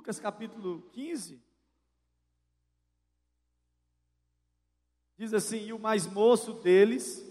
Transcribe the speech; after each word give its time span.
Lucas 0.00 0.18
capítulo 0.18 0.80
15, 0.92 1.38
diz 5.18 5.34
assim: 5.34 5.66
E 5.66 5.74
o 5.74 5.78
mais 5.78 6.06
moço 6.06 6.54
deles, 6.54 7.22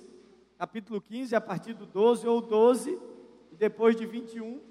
capítulo 0.56 1.02
15, 1.02 1.36
a 1.36 1.42
partir 1.42 1.74
do 1.74 1.88
12 1.88 2.28
ou 2.28 2.40
12, 2.40 2.92
e 3.52 3.56
depois 3.56 3.96
de 3.96 4.06
21 4.06 4.62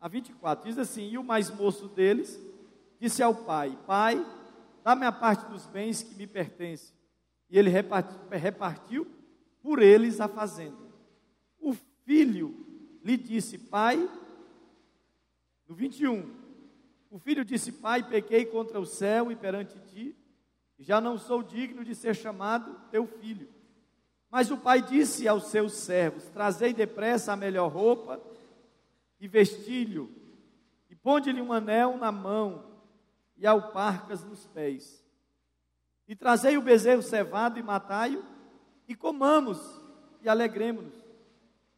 a 0.00 0.08
24, 0.08 0.66
diz 0.66 0.78
assim: 0.78 1.10
E 1.10 1.18
o 1.18 1.22
mais 1.22 1.50
moço 1.50 1.88
deles 1.88 2.40
disse 2.98 3.22
ao 3.22 3.34
pai: 3.34 3.78
Pai, 3.86 4.16
dá-me 4.82 5.04
a 5.04 5.12
parte 5.12 5.46
dos 5.50 5.66
bens 5.66 6.02
que 6.02 6.14
me 6.14 6.26
pertencem. 6.26 6.96
E 7.50 7.58
ele 7.58 7.68
repartiu, 7.68 8.18
repartiu 8.30 9.06
por 9.60 9.82
eles 9.82 10.22
a 10.22 10.26
fazenda. 10.26 10.88
O 11.60 11.76
filho 12.06 12.98
lhe 13.04 13.18
disse: 13.18 13.58
Pai, 13.58 13.98
no 15.68 15.74
21, 15.74 16.45
o 17.10 17.18
filho 17.18 17.44
disse: 17.44 17.72
Pai, 17.72 18.02
pequei 18.02 18.44
contra 18.44 18.80
o 18.80 18.86
céu 18.86 19.30
e 19.30 19.36
perante 19.36 19.78
ti, 19.80 20.16
já 20.78 21.00
não 21.00 21.18
sou 21.18 21.42
digno 21.42 21.84
de 21.84 21.94
ser 21.94 22.14
chamado 22.14 22.74
teu 22.90 23.06
filho. 23.06 23.48
Mas 24.30 24.50
o 24.50 24.58
pai 24.58 24.82
disse 24.82 25.26
aos 25.26 25.44
seus 25.44 25.72
servos: 25.72 26.24
Trazei 26.28 26.72
depressa 26.72 27.32
a 27.32 27.36
melhor 27.36 27.68
roupa 27.72 28.20
e 29.20 29.26
vestilho, 29.26 30.10
e 30.90 30.94
ponde-lhe 30.94 31.40
um 31.40 31.52
anel 31.52 31.96
na 31.96 32.12
mão 32.12 32.64
e 33.36 33.46
alparcas 33.46 34.24
nos 34.24 34.46
pés. 34.46 35.04
E 36.08 36.14
trazei 36.14 36.56
o 36.56 36.62
bezerro 36.62 37.02
cevado 37.02 37.58
e 37.58 37.62
matai-o, 37.62 38.24
e 38.86 38.94
comamos 38.94 39.58
e 40.22 40.28
alegremos-nos, 40.28 40.94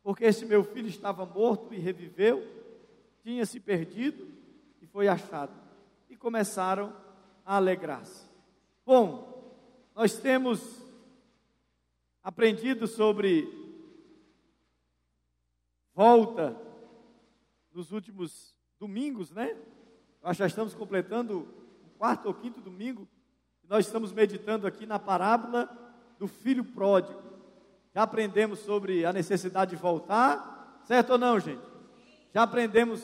porque 0.02 0.24
este 0.24 0.44
meu 0.44 0.64
filho 0.64 0.88
estava 0.88 1.24
morto 1.24 1.72
e 1.72 1.78
reviveu, 1.78 2.46
tinha 3.22 3.44
se 3.46 3.60
perdido 3.60 4.37
foi 4.92 5.08
achado. 5.08 5.52
E 6.08 6.16
começaram 6.16 6.94
a 7.44 7.56
alegrar-se. 7.56 8.28
Bom, 8.84 9.28
nós 9.94 10.18
temos 10.18 10.82
aprendido 12.22 12.86
sobre 12.86 13.48
volta 15.94 16.56
nos 17.72 17.90
últimos 17.90 18.54
domingos, 18.78 19.32
né? 19.32 19.56
Nós 20.22 20.36
já 20.36 20.46
estamos 20.46 20.74
completando 20.74 21.40
o 21.40 21.90
quarto 21.98 22.26
ou 22.26 22.34
quinto 22.34 22.60
domingo. 22.60 23.08
Nós 23.68 23.86
estamos 23.86 24.12
meditando 24.12 24.66
aqui 24.66 24.86
na 24.86 24.98
parábola 24.98 25.68
do 26.18 26.26
filho 26.26 26.64
pródigo. 26.64 27.20
Já 27.94 28.02
aprendemos 28.02 28.60
sobre 28.60 29.04
a 29.04 29.12
necessidade 29.12 29.72
de 29.72 29.76
voltar, 29.76 30.80
certo 30.84 31.10
ou 31.10 31.18
não, 31.18 31.38
gente? 31.40 31.62
Já 32.32 32.42
aprendemos 32.42 33.02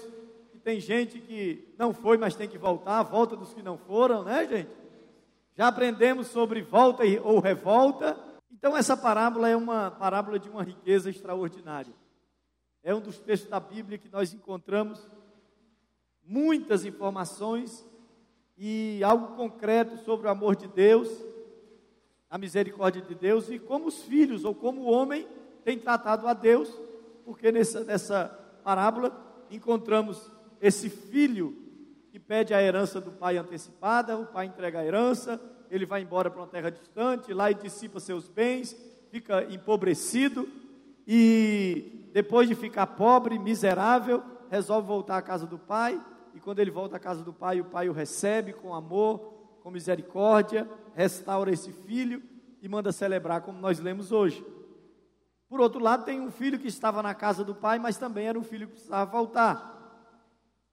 tem 0.64 0.80
gente 0.80 1.20
que 1.20 1.74
não 1.78 1.92
foi, 1.92 2.16
mas 2.16 2.34
tem 2.34 2.48
que 2.48 2.56
voltar, 2.56 3.02
volta 3.02 3.36
dos 3.36 3.52
que 3.52 3.62
não 3.62 3.76
foram, 3.76 4.24
né, 4.24 4.48
gente? 4.48 4.70
Já 5.54 5.68
aprendemos 5.68 6.28
sobre 6.28 6.62
volta 6.62 7.04
ou 7.22 7.38
revolta. 7.38 8.18
Então, 8.50 8.74
essa 8.74 8.96
parábola 8.96 9.46
é 9.46 9.54
uma 9.54 9.90
parábola 9.90 10.38
de 10.38 10.48
uma 10.48 10.62
riqueza 10.62 11.10
extraordinária. 11.10 11.92
É 12.82 12.94
um 12.94 13.00
dos 13.00 13.20
textos 13.20 13.50
da 13.50 13.60
Bíblia 13.60 13.98
que 13.98 14.08
nós 14.08 14.32
encontramos 14.32 15.06
muitas 16.24 16.86
informações 16.86 17.86
e 18.56 19.04
algo 19.04 19.36
concreto 19.36 19.98
sobre 19.98 20.26
o 20.26 20.30
amor 20.30 20.56
de 20.56 20.66
Deus, 20.66 21.08
a 22.30 22.38
misericórdia 22.38 23.02
de 23.02 23.14
Deus 23.14 23.50
e 23.50 23.58
como 23.58 23.88
os 23.88 24.02
filhos 24.04 24.44
ou 24.44 24.54
como 24.54 24.80
o 24.80 24.90
homem 24.90 25.28
tem 25.62 25.78
tratado 25.78 26.26
a 26.26 26.32
Deus, 26.32 26.72
porque 27.24 27.52
nessa, 27.52 27.84
nessa 27.84 28.28
parábola 28.64 29.12
encontramos 29.50 30.33
esse 30.66 30.88
filho 30.88 31.54
que 32.10 32.18
pede 32.18 32.54
a 32.54 32.62
herança 32.62 32.98
do 32.98 33.10
pai 33.10 33.36
antecipada, 33.36 34.16
o 34.16 34.24
pai 34.24 34.46
entrega 34.46 34.78
a 34.78 34.84
herança, 34.84 35.38
ele 35.70 35.84
vai 35.84 36.00
embora 36.00 36.30
para 36.30 36.40
uma 36.40 36.46
terra 36.46 36.70
distante, 36.70 37.34
lá 37.34 37.50
e 37.50 37.54
dissipa 37.54 38.00
seus 38.00 38.28
bens, 38.28 38.74
fica 39.10 39.44
empobrecido 39.52 40.48
e 41.06 42.08
depois 42.14 42.48
de 42.48 42.54
ficar 42.54 42.86
pobre, 42.86 43.38
miserável, 43.38 44.22
resolve 44.50 44.88
voltar 44.88 45.18
à 45.18 45.22
casa 45.22 45.46
do 45.46 45.58
pai 45.58 46.00
e 46.32 46.40
quando 46.40 46.60
ele 46.60 46.70
volta 46.70 46.96
à 46.96 46.98
casa 46.98 47.22
do 47.22 47.32
pai, 47.32 47.60
o 47.60 47.66
pai 47.66 47.90
o 47.90 47.92
recebe 47.92 48.54
com 48.54 48.74
amor, 48.74 49.18
com 49.62 49.70
misericórdia, 49.70 50.66
restaura 50.94 51.52
esse 51.52 51.72
filho 51.72 52.22
e 52.62 52.68
manda 52.70 52.90
celebrar, 52.90 53.42
como 53.42 53.60
nós 53.60 53.78
lemos 53.80 54.12
hoje. 54.12 54.42
Por 55.46 55.60
outro 55.60 55.78
lado, 55.78 56.06
tem 56.06 56.22
um 56.22 56.30
filho 56.30 56.58
que 56.58 56.68
estava 56.68 57.02
na 57.02 57.14
casa 57.14 57.44
do 57.44 57.54
pai, 57.54 57.78
mas 57.78 57.98
também 57.98 58.28
era 58.28 58.38
um 58.38 58.42
filho 58.42 58.66
que 58.66 58.72
precisava 58.72 59.10
voltar. 59.10 59.73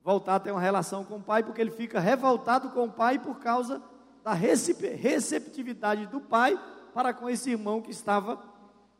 Voltar 0.03 0.35
a 0.35 0.39
ter 0.39 0.51
uma 0.51 0.61
relação 0.61 1.03
com 1.03 1.17
o 1.17 1.23
pai, 1.23 1.43
porque 1.43 1.61
ele 1.61 1.71
fica 1.71 1.99
revoltado 1.99 2.69
com 2.69 2.85
o 2.85 2.91
pai 2.91 3.19
por 3.19 3.39
causa 3.39 3.81
da 4.23 4.33
receptividade 4.33 6.07
do 6.07 6.19
pai 6.19 6.59
para 6.93 7.13
com 7.13 7.29
esse 7.29 7.51
irmão 7.51 7.81
que 7.81 7.91
estava 7.91 8.41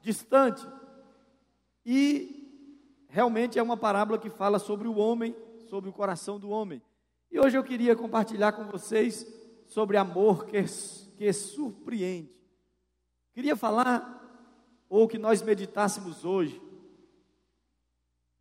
distante. 0.01 0.66
E 1.85 3.06
realmente 3.09 3.57
é 3.57 3.63
uma 3.63 3.78
parábola 3.78 4.17
que 4.17 4.29
fala 4.29 4.59
sobre 4.59 4.88
o 4.88 4.95
homem 4.97 5.35
sobre 5.72 5.89
o 5.89 5.94
coração 5.94 6.38
do 6.38 6.50
homem. 6.50 6.81
E 7.31 7.39
hoje 7.39 7.57
eu 7.57 7.63
queria 7.63 7.95
compartilhar 7.95 8.51
com 8.51 8.66
vocês 8.66 9.25
sobre 9.66 9.95
amor 9.95 10.45
que, 10.45 10.62
que 11.16 11.31
surpreende. 11.31 12.29
Queria 13.33 13.56
falar, 13.56 14.22
ou 14.89 15.07
que 15.07 15.18
nós 15.18 15.41
meditássemos 15.41 16.25
hoje, 16.25 16.62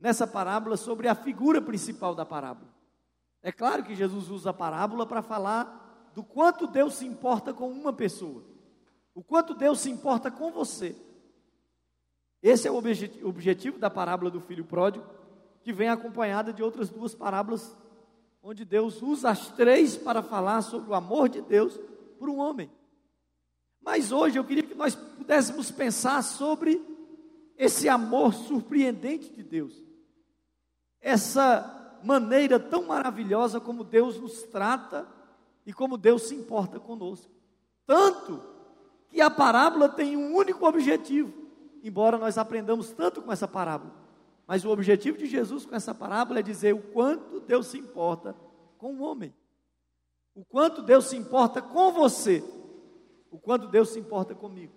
nessa 0.00 0.26
parábola 0.26 0.76
sobre 0.76 1.08
a 1.08 1.14
figura 1.14 1.60
principal 1.60 2.14
da 2.14 2.24
parábola. 2.24 2.70
É 3.42 3.52
claro 3.52 3.84
que 3.84 3.94
Jesus 3.94 4.30
usa 4.30 4.50
a 4.50 4.54
parábola 4.54 5.06
para 5.06 5.22
falar 5.22 6.10
do 6.14 6.22
quanto 6.22 6.66
Deus 6.66 6.94
se 6.94 7.06
importa 7.06 7.52
com 7.52 7.70
uma 7.70 7.92
pessoa, 7.92 8.42
o 9.14 9.22
quanto 9.22 9.54
Deus 9.54 9.80
se 9.80 9.90
importa 9.90 10.30
com 10.30 10.50
você. 10.50 10.96
Esse 12.42 12.66
é 12.66 12.70
o 12.70 12.76
objetivo 12.76 13.78
da 13.78 13.90
parábola 13.90 14.30
do 14.30 14.40
filho 14.40 14.64
pródigo 14.64 15.04
que 15.62 15.72
vem 15.72 15.88
acompanhada 15.88 16.52
de 16.52 16.62
outras 16.62 16.88
duas 16.88 17.14
parábolas, 17.14 17.76
onde 18.42 18.64
Deus 18.64 19.02
usa 19.02 19.28
as 19.28 19.48
três 19.50 19.96
para 19.96 20.22
falar 20.22 20.62
sobre 20.62 20.90
o 20.90 20.94
amor 20.94 21.28
de 21.28 21.42
Deus 21.42 21.78
por 22.18 22.30
um 22.30 22.38
homem. 22.38 22.70
Mas 23.82 24.10
hoje 24.10 24.38
eu 24.38 24.44
queria 24.44 24.62
que 24.62 24.74
nós 24.74 24.94
pudéssemos 24.94 25.70
pensar 25.70 26.22
sobre 26.22 26.82
esse 27.56 27.90
amor 27.90 28.32
surpreendente 28.32 29.30
de 29.30 29.42
Deus, 29.42 29.82
essa 31.00 31.98
maneira 32.02 32.58
tão 32.58 32.86
maravilhosa 32.86 33.60
como 33.60 33.84
Deus 33.84 34.18
nos 34.18 34.42
trata 34.44 35.06
e 35.66 35.72
como 35.72 35.96
Deus 35.96 36.22
se 36.22 36.34
importa 36.34 36.78
conosco. 36.78 37.30
Tanto 37.86 38.42
que 39.08 39.20
a 39.20 39.30
parábola 39.30 39.88
tem 39.88 40.16
um 40.16 40.34
único 40.34 40.66
objetivo, 40.66 41.32
embora 41.82 42.16
nós 42.16 42.38
aprendamos 42.38 42.90
tanto 42.90 43.20
com 43.20 43.32
essa 43.32 43.48
parábola 43.48 44.00
mas 44.50 44.64
o 44.64 44.70
objetivo 44.70 45.16
de 45.16 45.26
Jesus 45.26 45.64
com 45.64 45.76
essa 45.76 45.94
parábola 45.94 46.40
é 46.40 46.42
dizer 46.42 46.74
o 46.74 46.82
quanto 46.82 47.38
Deus 47.38 47.68
se 47.68 47.78
importa 47.78 48.34
com 48.78 48.94
o 48.94 49.02
homem, 49.02 49.32
o 50.34 50.44
quanto 50.44 50.82
Deus 50.82 51.04
se 51.04 51.16
importa 51.16 51.62
com 51.62 51.92
você, 51.92 52.42
o 53.30 53.38
quanto 53.38 53.68
Deus 53.68 53.90
se 53.90 54.00
importa 54.00 54.34
comigo. 54.34 54.72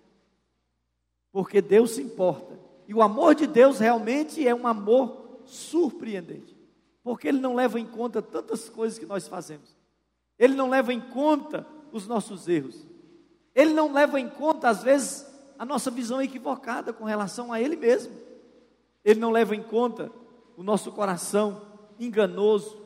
Porque 1.32 1.60
Deus 1.60 1.90
se 1.90 2.02
importa. 2.02 2.56
E 2.86 2.94
o 2.94 3.02
amor 3.02 3.34
de 3.34 3.48
Deus 3.48 3.80
realmente 3.80 4.46
é 4.46 4.54
um 4.54 4.64
amor 4.64 5.23
surpreendente. 5.46 6.56
Porque 7.02 7.28
Ele 7.28 7.38
não 7.38 7.54
leva 7.54 7.78
em 7.78 7.86
conta 7.86 8.22
tantas 8.22 8.68
coisas 8.68 8.98
que 8.98 9.06
nós 9.06 9.28
fazemos. 9.28 9.76
Ele 10.38 10.54
não 10.54 10.68
leva 10.68 10.92
em 10.92 11.00
conta 11.00 11.66
os 11.92 12.06
nossos 12.06 12.48
erros. 12.48 12.86
Ele 13.54 13.72
não 13.72 13.92
leva 13.92 14.18
em 14.18 14.28
conta, 14.28 14.68
às 14.68 14.82
vezes, 14.82 15.26
a 15.58 15.64
nossa 15.64 15.90
visão 15.90 16.20
equivocada 16.20 16.92
com 16.92 17.04
relação 17.04 17.52
a 17.52 17.60
Ele 17.60 17.76
mesmo. 17.76 18.14
Ele 19.04 19.20
não 19.20 19.30
leva 19.30 19.54
em 19.54 19.62
conta 19.62 20.10
o 20.56 20.62
nosso 20.62 20.90
coração 20.92 21.62
enganoso 21.98 22.82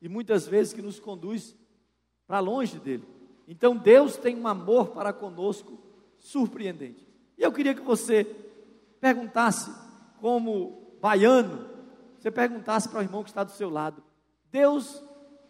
e 0.00 0.08
muitas 0.08 0.46
vezes 0.46 0.72
que 0.72 0.82
nos 0.82 0.98
conduz 0.98 1.54
para 2.26 2.40
longe 2.40 2.78
dele. 2.78 3.04
Então 3.46 3.76
Deus 3.76 4.16
tem 4.16 4.36
um 4.36 4.48
amor 4.48 4.88
para 4.88 5.12
conosco 5.12 5.78
surpreendente. 6.18 7.06
E 7.38 7.42
eu 7.42 7.52
queria 7.52 7.74
que 7.74 7.82
você 7.82 8.24
perguntasse, 9.00 9.70
como 10.20 10.85
baiano, 11.00 11.66
você 12.18 12.30
perguntasse 12.30 12.88
para 12.88 12.98
o 12.98 13.02
irmão 13.02 13.22
que 13.22 13.30
está 13.30 13.44
do 13.44 13.52
seu 13.52 13.70
lado: 13.70 14.02
Deus 14.50 15.02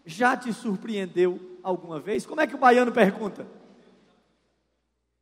já 0.04 0.36
te 0.36 0.52
surpreendeu 0.52 1.40
alguma 1.62 1.98
vez? 1.98 2.26
Como 2.26 2.40
é 2.40 2.46
que 2.46 2.54
o 2.54 2.58
baiano 2.58 2.92
pergunta? 2.92 3.46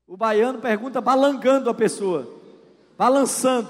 O 0.06 0.16
baiano 0.16 0.58
pergunta 0.58 1.00
balangando 1.00 1.70
a 1.70 1.74
pessoa, 1.74 2.28
balançando. 2.96 3.68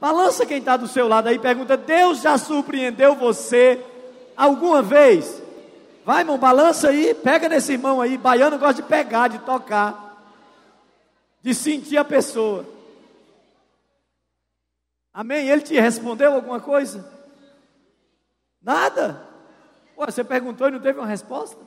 Balança 0.00 0.46
quem 0.46 0.58
está 0.58 0.76
do 0.76 0.88
seu 0.88 1.06
lado 1.06 1.28
aí, 1.28 1.38
pergunta: 1.38 1.76
Deus 1.76 2.22
já 2.22 2.36
surpreendeu 2.38 3.14
você 3.14 3.80
alguma 4.36 4.82
vez? 4.82 5.42
Vai, 6.04 6.22
irmão, 6.22 6.38
balança 6.38 6.88
aí, 6.88 7.14
pega 7.14 7.48
nesse 7.48 7.72
irmão 7.72 8.00
aí. 8.00 8.16
Baiano 8.16 8.58
gosta 8.58 8.82
de 8.82 8.88
pegar, 8.88 9.28
de 9.28 9.38
tocar, 9.40 10.34
de 11.42 11.54
sentir 11.54 11.98
a 11.98 12.04
pessoa. 12.04 12.79
Amém? 15.12 15.48
Ele 15.48 15.62
te 15.62 15.78
respondeu 15.78 16.32
alguma 16.32 16.60
coisa? 16.60 17.10
Nada? 18.62 19.28
você 19.96 20.24
perguntou 20.24 20.68
e 20.68 20.70
não 20.70 20.80
teve 20.80 20.98
uma 20.98 21.06
resposta? 21.06 21.58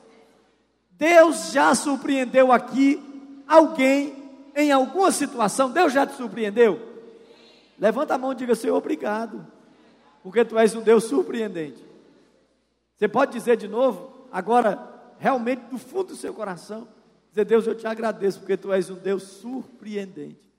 Deus 0.90 1.52
já 1.52 1.74
surpreendeu 1.74 2.50
aqui 2.50 3.00
alguém 3.46 4.24
em 4.56 4.72
alguma 4.72 5.12
situação? 5.12 5.70
Deus 5.70 5.92
já 5.92 6.06
te 6.06 6.14
surpreendeu? 6.14 6.80
Levanta 7.78 8.14
a 8.14 8.18
mão 8.18 8.32
e 8.32 8.36
diga, 8.36 8.54
Senhor, 8.54 8.76
obrigado, 8.76 9.46
porque 10.22 10.44
tu 10.44 10.58
és 10.58 10.74
um 10.74 10.82
Deus 10.82 11.04
surpreendente. 11.04 11.84
Você 12.96 13.08
pode 13.08 13.32
dizer 13.32 13.56
de 13.56 13.68
novo, 13.68 14.26
agora, 14.30 14.78
realmente 15.18 15.60
do 15.70 15.78
fundo 15.78 16.08
do 16.08 16.16
seu 16.16 16.32
coração, 16.32 16.88
dizer, 17.30 17.44
Deus, 17.44 17.66
eu 17.66 17.74
te 17.74 17.86
agradeço, 17.86 18.38
porque 18.38 18.56
tu 18.56 18.72
és 18.72 18.88
um 18.90 18.94
Deus 18.94 19.22
surpreendente. 19.24 20.53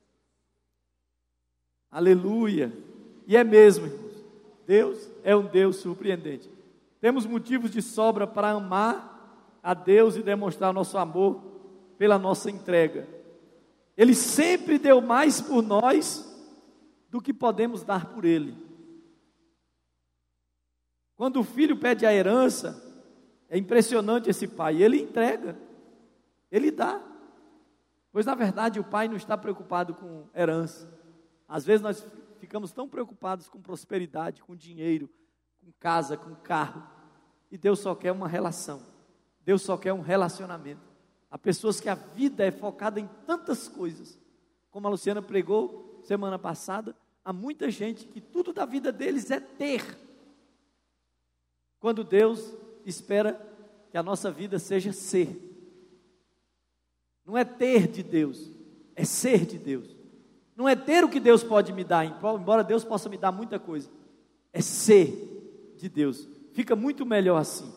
Aleluia. 1.91 2.71
E 3.27 3.35
é 3.35 3.43
mesmo, 3.43 3.85
irmãos. 3.85 4.25
Deus 4.65 5.09
é 5.23 5.35
um 5.35 5.45
Deus 5.45 5.77
surpreendente. 5.77 6.49
Temos 6.99 7.25
motivos 7.25 7.71
de 7.71 7.81
sobra 7.81 8.25
para 8.25 8.51
amar 8.51 9.59
a 9.61 9.73
Deus 9.73 10.15
e 10.15 10.23
demonstrar 10.23 10.73
nosso 10.73 10.97
amor 10.97 11.41
pela 11.97 12.17
nossa 12.17 12.49
entrega. 12.49 13.07
Ele 13.95 14.13
sempre 14.13 14.77
deu 14.77 15.01
mais 15.01 15.39
por 15.41 15.61
nós 15.61 16.25
do 17.09 17.21
que 17.21 17.33
podemos 17.33 17.83
dar 17.83 18.07
por 18.07 18.25
Ele. 18.25 18.55
Quando 21.15 21.39
o 21.39 21.43
filho 21.43 21.77
pede 21.77 22.05
a 22.05 22.13
herança, 22.13 22.83
é 23.49 23.57
impressionante 23.57 24.29
esse 24.29 24.47
pai, 24.47 24.81
ele 24.81 24.99
entrega, 24.99 25.57
ele 26.51 26.71
dá. 26.71 27.01
Pois 28.11 28.25
na 28.25 28.35
verdade 28.35 28.79
o 28.79 28.83
pai 28.83 29.07
não 29.07 29.15
está 29.15 29.37
preocupado 29.37 29.93
com 29.93 30.25
herança. 30.35 30.89
Às 31.47 31.65
vezes 31.65 31.81
nós 31.81 32.05
ficamos 32.39 32.71
tão 32.71 32.87
preocupados 32.87 33.47
com 33.47 33.61
prosperidade, 33.61 34.43
com 34.43 34.55
dinheiro, 34.55 35.09
com 35.57 35.71
casa, 35.79 36.17
com 36.17 36.35
carro, 36.35 36.83
e 37.51 37.57
Deus 37.57 37.79
só 37.79 37.95
quer 37.95 38.11
uma 38.11 38.27
relação. 38.27 38.81
Deus 39.43 39.61
só 39.61 39.77
quer 39.77 39.93
um 39.93 40.01
relacionamento. 40.01 40.81
Há 41.29 41.37
pessoas 41.37 41.79
que 41.79 41.89
a 41.89 41.95
vida 41.95 42.43
é 42.43 42.51
focada 42.51 42.99
em 42.99 43.07
tantas 43.25 43.67
coisas. 43.67 44.17
Como 44.71 44.87
a 44.87 44.89
Luciana 44.89 45.21
pregou 45.21 46.01
semana 46.03 46.37
passada, 46.37 46.95
há 47.23 47.31
muita 47.31 47.69
gente 47.69 48.05
que 48.07 48.19
tudo 48.19 48.51
da 48.51 48.65
vida 48.65 48.91
deles 48.91 49.29
é 49.31 49.39
ter. 49.39 49.97
Quando 51.79 52.03
Deus 52.03 52.53
espera 52.85 53.39
que 53.91 53.97
a 53.97 54.03
nossa 54.03 54.31
vida 54.31 54.59
seja 54.59 54.91
ser. 54.91 55.41
Não 57.25 57.37
é 57.37 57.45
ter 57.45 57.87
de 57.87 58.03
Deus, 58.03 58.51
é 58.95 59.05
ser 59.05 59.45
de 59.45 59.57
Deus. 59.57 59.94
Não 60.55 60.69
é 60.69 60.75
ter 60.75 61.03
o 61.03 61.09
que 61.09 61.19
Deus 61.19 61.43
pode 61.43 61.73
me 61.73 61.83
dar, 61.83 62.05
embora 62.05 62.63
Deus 62.63 62.83
possa 62.83 63.09
me 63.09 63.17
dar 63.17 63.31
muita 63.31 63.59
coisa. 63.59 63.89
É 64.53 64.61
ser 64.61 65.73
de 65.77 65.89
Deus. 65.89 66.27
Fica 66.53 66.75
muito 66.75 67.05
melhor 67.05 67.37
assim. 67.37 67.71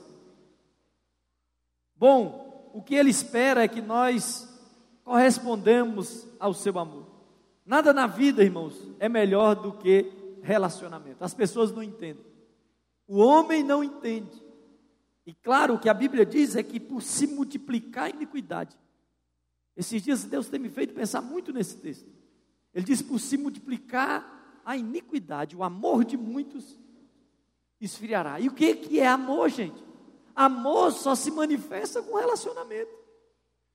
Bom, 1.97 2.71
o 2.73 2.81
que 2.81 2.95
Ele 2.95 3.11
espera 3.11 3.65
é 3.65 3.69
que 3.69 3.81
nós 3.81 4.49
correspondamos 5.03 6.27
ao 6.39 6.55
seu 6.55 6.79
amor. 6.79 7.07
Nada 7.67 7.93
na 7.93 8.07
vida, 8.07 8.45
irmãos, 8.45 8.75
é 9.01 9.09
melhor 9.09 9.57
do 9.57 9.73
que 9.73 10.13
relacionamento. 10.43 11.25
As 11.25 11.35
pessoas 11.35 11.73
não 11.73 11.83
entendem. 11.83 12.25
O 13.07 13.19
homem 13.19 13.65
não 13.65 13.83
entende. 13.83 14.41
E 15.27 15.35
claro, 15.35 15.75
o 15.75 15.79
que 15.79 15.89
a 15.89 15.95
Bíblia 15.95 16.25
diz 16.25 16.55
é 16.55 16.63
que 16.63 16.79
por 16.79 17.03
se 17.03 17.27
multiplicar 17.27 18.05
a 18.05 18.11
iniquidade. 18.11 18.77
Esses 19.77 20.03
dias 20.03 20.25
Deus 20.25 20.49
tem 20.49 20.61
me 20.61 20.71
feito 20.71 20.95
pensar 20.95 21.21
muito 21.21 21.53
nesse 21.53 21.77
texto. 21.77 22.18
Ele 22.79 22.87
diz: 22.87 23.03
por 23.03 23.19
se 23.19 23.37
multiplicar 23.37 24.61
a 24.65 24.77
iniquidade, 24.77 25.57
o 25.57 25.65
amor 25.65 26.05
de 26.05 26.17
muitos 26.17 26.79
esfriará. 27.81 28.39
E 28.39 28.47
o 28.47 28.53
que, 28.53 29.01
é 29.01 29.07
amor, 29.09 29.49
gente? 29.49 29.85
Amor 30.33 30.93
só 30.93 31.17
se 31.17 31.33
manifesta 31.33 32.01
com 32.01 32.17
relacionamento. 32.17 32.93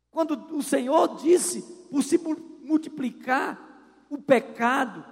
Quando 0.10 0.56
o 0.56 0.64
Senhor 0.64 1.18
disse, 1.18 1.64
por 1.92 2.02
se 2.02 2.18
multiplicar 2.18 4.06
o 4.10 4.18
pecado, 4.18 5.04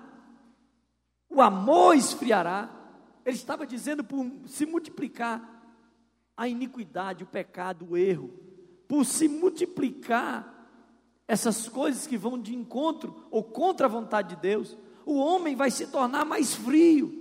o 1.29 1.41
amor 1.41 1.93
esfriará, 1.97 2.69
Ele 3.25 3.35
estava 3.35 3.67
dizendo 3.67 4.05
por 4.05 4.25
se 4.47 4.65
multiplicar 4.65 5.61
a 6.37 6.47
iniquidade, 6.47 7.25
o 7.25 7.27
pecado, 7.27 7.89
o 7.89 7.97
erro, 7.97 8.29
por 8.87 9.03
se 9.03 9.27
multiplicar 9.27 10.60
essas 11.27 11.67
coisas 11.67 12.05
que 12.05 12.17
vão 12.17 12.37
de 12.37 12.55
encontro 12.55 13.15
ou 13.31 13.43
contra 13.43 13.87
a 13.87 13.89
vontade 13.89 14.35
de 14.35 14.41
Deus, 14.41 14.77
o 15.05 15.15
homem 15.15 15.55
vai 15.55 15.71
se 15.71 15.87
tornar 15.87 16.25
mais 16.25 16.53
frio. 16.53 17.19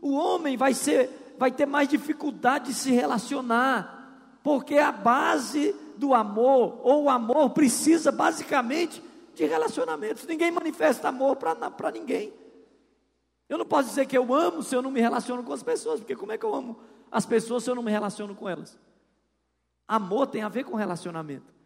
O 0.00 0.12
homem 0.12 0.56
vai 0.56 0.74
ser 0.74 1.10
vai 1.38 1.52
ter 1.52 1.66
mais 1.66 1.88
dificuldade 1.88 2.66
de 2.66 2.74
se 2.74 2.90
relacionar, 2.90 4.40
porque 4.42 4.76
a 4.76 4.90
base 4.90 5.74
do 5.96 6.12
amor 6.12 6.80
ou 6.82 7.04
o 7.04 7.10
amor 7.10 7.50
precisa 7.50 8.10
basicamente 8.10 9.02
de 9.34 9.46
relacionamentos. 9.46 10.26
Ninguém 10.26 10.50
manifesta 10.50 11.08
amor 11.08 11.36
para 11.36 11.90
ninguém. 11.92 12.32
Eu 13.48 13.56
não 13.56 13.64
posso 13.64 13.88
dizer 13.88 14.06
que 14.06 14.18
eu 14.18 14.34
amo 14.34 14.62
se 14.62 14.74
eu 14.74 14.82
não 14.82 14.90
me 14.90 15.00
relaciono 15.00 15.42
com 15.42 15.52
as 15.52 15.62
pessoas, 15.62 16.00
porque 16.00 16.16
como 16.16 16.32
é 16.32 16.38
que 16.38 16.44
eu 16.44 16.54
amo 16.54 16.78
as 17.10 17.24
pessoas 17.24 17.62
se 17.62 17.70
eu 17.70 17.74
não 17.74 17.82
me 17.82 17.90
relaciono 17.90 18.34
com 18.34 18.48
elas? 18.48 18.76
Amor 19.86 20.26
tem 20.26 20.42
a 20.42 20.48
ver 20.48 20.64
com 20.64 20.74
relacionamento. 20.74 21.57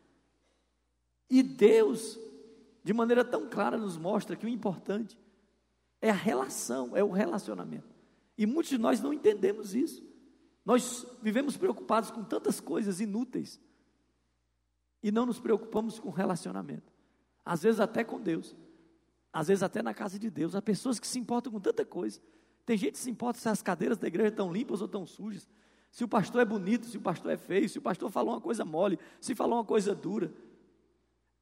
E 1.33 1.43
Deus, 1.43 2.21
de 2.85 2.93
maneira 2.93 3.25
tão 3.25 3.49
clara, 3.49 3.79
nos 3.79 3.97
mostra 3.97 4.37
que 4.37 4.45
o 4.45 4.49
importante 4.51 5.19
é 5.99 6.11
a 6.11 6.15
relação, 6.15 6.95
é 6.95 7.03
o 7.03 7.11
relacionamento. 7.11 7.89
E 8.37 8.45
muitos 8.45 8.69
de 8.69 8.77
nós 8.77 9.01
não 9.01 9.15
entendemos 9.15 9.75
isso. 9.75 10.07
Nós 10.63 11.07
vivemos 11.23 11.57
preocupados 11.57 12.11
com 12.11 12.23
tantas 12.23 12.61
coisas 12.61 13.01
inúteis 13.01 13.59
e 15.03 15.11
não 15.11 15.25
nos 15.25 15.41
preocupamos 15.41 15.99
com 15.99 16.11
relacionamento. 16.11 16.93
Às 17.43 17.63
vezes 17.63 17.81
até 17.81 18.05
com 18.05 18.21
Deus, 18.21 18.55
às 19.33 19.49
vezes 19.49 19.63
até 19.63 19.83
na 19.83 19.95
casa 19.95 20.19
de 20.19 20.29
Deus. 20.29 20.55
Há 20.55 20.61
pessoas 20.61 21.01
que 21.01 21.07
se 21.07 21.19
importam 21.19 21.51
com 21.51 21.61
tanta 21.61 21.83
coisa. 21.83 22.21
Tem 22.67 22.77
gente 22.77 22.93
que 22.93 22.99
se 22.99 23.11
importa 23.11 23.41
se 23.41 23.49
as 23.49 23.63
cadeiras 23.63 23.97
da 23.97 24.07
igreja 24.07 24.29
estão 24.29 24.53
limpas 24.53 24.83
ou 24.83 24.85
estão 24.85 25.07
sujas. 25.07 25.49
Se 25.91 26.05
o 26.05 26.09
pastor 26.09 26.43
é 26.43 26.45
bonito, 26.45 26.85
se 26.85 26.99
o 26.99 27.01
pastor 27.01 27.33
é 27.33 27.39
feio, 27.39 27.71
se 27.71 27.79
o 27.79 27.83
pastor 27.83 28.11
falou 28.11 28.35
uma 28.35 28.41
coisa 28.41 28.67
mole, 28.67 28.99
se 29.19 29.35
falou 29.35 29.57
uma 29.57 29.65
coisa 29.65 29.95
dura. 29.95 30.31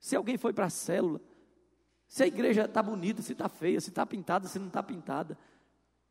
Se 0.00 0.16
alguém 0.16 0.38
foi 0.38 0.52
para 0.52 0.64
a 0.64 0.70
célula, 0.70 1.20
se 2.08 2.24
a 2.24 2.26
igreja 2.26 2.64
está 2.64 2.82
bonita, 2.82 3.22
se 3.22 3.32
está 3.32 3.48
feia, 3.48 3.80
se 3.80 3.90
está 3.90 4.04
pintada, 4.04 4.48
se 4.48 4.58
não 4.58 4.66
está 4.66 4.82
pintada. 4.82 5.38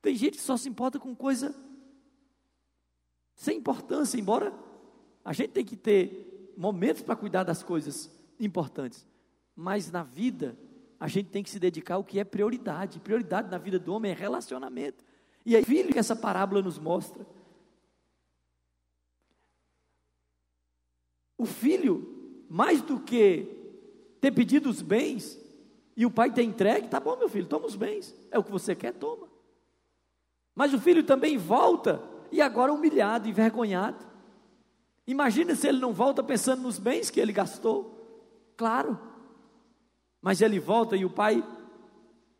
Tem 0.01 0.15
gente 0.15 0.37
que 0.37 0.43
só 0.43 0.55
se 0.55 0.69
importa 0.69 0.97
com 0.97 1.13
coisa 1.13 1.53
sem 3.33 3.57
importância, 3.57 4.17
embora 4.17 4.53
a 5.25 5.33
gente 5.33 5.49
tem 5.49 5.65
que 5.65 5.75
ter 5.75 6.53
momentos 6.55 7.01
para 7.01 7.15
cuidar 7.15 7.43
das 7.43 7.63
coisas 7.63 8.09
importantes. 8.39 9.05
Mas 9.55 9.91
na 9.91 10.03
vida, 10.03 10.57
a 10.99 11.07
gente 11.07 11.29
tem 11.29 11.43
que 11.43 11.49
se 11.49 11.59
dedicar 11.59 11.95
ao 11.95 12.03
que 12.03 12.19
é 12.19 12.23
prioridade. 12.23 12.99
Prioridade 12.99 13.49
na 13.49 13.57
vida 13.57 13.79
do 13.79 13.93
homem 13.93 14.11
é 14.11 14.15
relacionamento. 14.15 15.03
E 15.45 15.55
aí, 15.55 15.63
filho, 15.63 15.91
que 15.91 15.99
essa 15.99 16.15
parábola 16.15 16.61
nos 16.61 16.77
mostra. 16.77 17.25
O 21.37 21.45
filho, 21.45 22.45
mais 22.49 22.81
do 22.81 22.99
que 22.99 23.58
ter 24.19 24.31
pedido 24.31 24.69
os 24.69 24.81
bens, 24.81 25.39
e 25.95 26.05
o 26.05 26.11
pai 26.11 26.31
ter 26.31 26.43
entregue, 26.43 26.87
tá 26.87 26.99
bom, 26.99 27.17
meu 27.17 27.27
filho, 27.27 27.47
toma 27.47 27.65
os 27.65 27.75
bens. 27.75 28.15
É 28.31 28.39
o 28.39 28.43
que 28.43 28.51
você 28.51 28.75
quer, 28.75 28.93
toma. 28.93 29.27
Mas 30.55 30.73
o 30.73 30.79
filho 30.79 31.03
também 31.03 31.37
volta, 31.37 32.01
e 32.31 32.41
agora 32.41 32.73
humilhado, 32.73 33.27
envergonhado. 33.27 34.05
Imagina 35.07 35.55
se 35.55 35.67
ele 35.67 35.79
não 35.79 35.93
volta 35.93 36.23
pensando 36.23 36.61
nos 36.61 36.77
bens 36.77 37.09
que 37.09 37.19
ele 37.19 37.33
gastou. 37.33 38.53
Claro, 38.55 38.99
mas 40.21 40.41
ele 40.41 40.59
volta 40.59 40.95
e 40.95 41.05
o 41.05 41.09
pai 41.09 41.43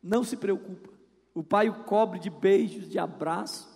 não 0.02 0.24
se 0.24 0.38
preocupa. 0.38 0.90
O 1.34 1.44
pai 1.44 1.70
o 1.70 1.84
cobre 1.84 2.20
de 2.20 2.30
beijos, 2.30 2.90
de 2.90 3.00
abraço, 3.00 3.70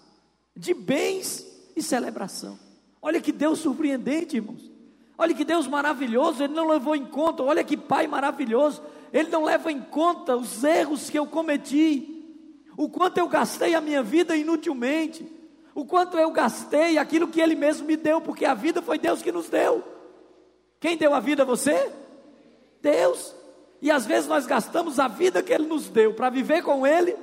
de 0.56 0.74
bens 0.74 1.46
e 1.76 1.82
celebração. 1.82 2.60
Olha 3.02 3.22
que 3.22 3.32
Deus 3.32 3.60
surpreendente, 3.60 4.38
irmãos. 4.38 4.73
Olha 5.18 5.34
que 5.34 5.46
Deus 5.46 5.68
maravilhoso, 5.68 6.44
Ele 6.44 6.54
não 6.54 6.68
levou 6.68 6.96
em 6.96 7.06
conta. 7.06 7.44
Olha 7.44 7.64
que 7.64 7.78
Pai 7.78 8.08
maravilhoso, 8.08 8.82
Ele 9.12 9.30
não 9.30 9.44
leva 9.44 9.72
em 9.72 9.80
conta 9.80 10.36
os 10.36 10.64
erros 10.64 11.10
que 11.10 11.18
eu 11.18 11.28
cometi, 11.28 12.10
o 12.76 12.90
quanto 12.90 13.20
eu 13.20 13.28
gastei 13.28 13.76
a 13.76 13.82
minha 13.82 14.02
vida 14.02 14.36
inutilmente, 14.36 15.26
o 15.76 15.86
quanto 15.86 16.18
eu 16.18 16.32
gastei 16.32 16.98
aquilo 16.98 17.28
que 17.28 17.40
Ele 17.40 17.56
mesmo 17.56 17.86
me 17.86 17.96
deu, 17.96 18.20
porque 18.22 18.46
a 18.46 18.54
vida 18.54 18.82
foi 18.82 18.98
Deus 18.98 19.22
que 19.22 19.32
nos 19.32 19.50
deu. 19.50 19.84
Quem 20.80 20.98
deu 20.98 21.14
a 21.14 21.20
vida 21.20 21.44
a 21.44 21.46
você? 21.46 21.92
Deus. 22.82 23.34
E 23.82 23.92
às 23.92 24.06
vezes 24.06 24.28
nós 24.28 24.46
gastamos 24.46 25.00
a 25.00 25.08
vida 25.08 25.44
que 25.44 25.54
Ele 25.54 25.68
nos 25.68 25.90
deu 25.90 26.14
para 26.14 26.30
viver 26.30 26.64
com 26.64 26.86
Ele, 26.86 27.16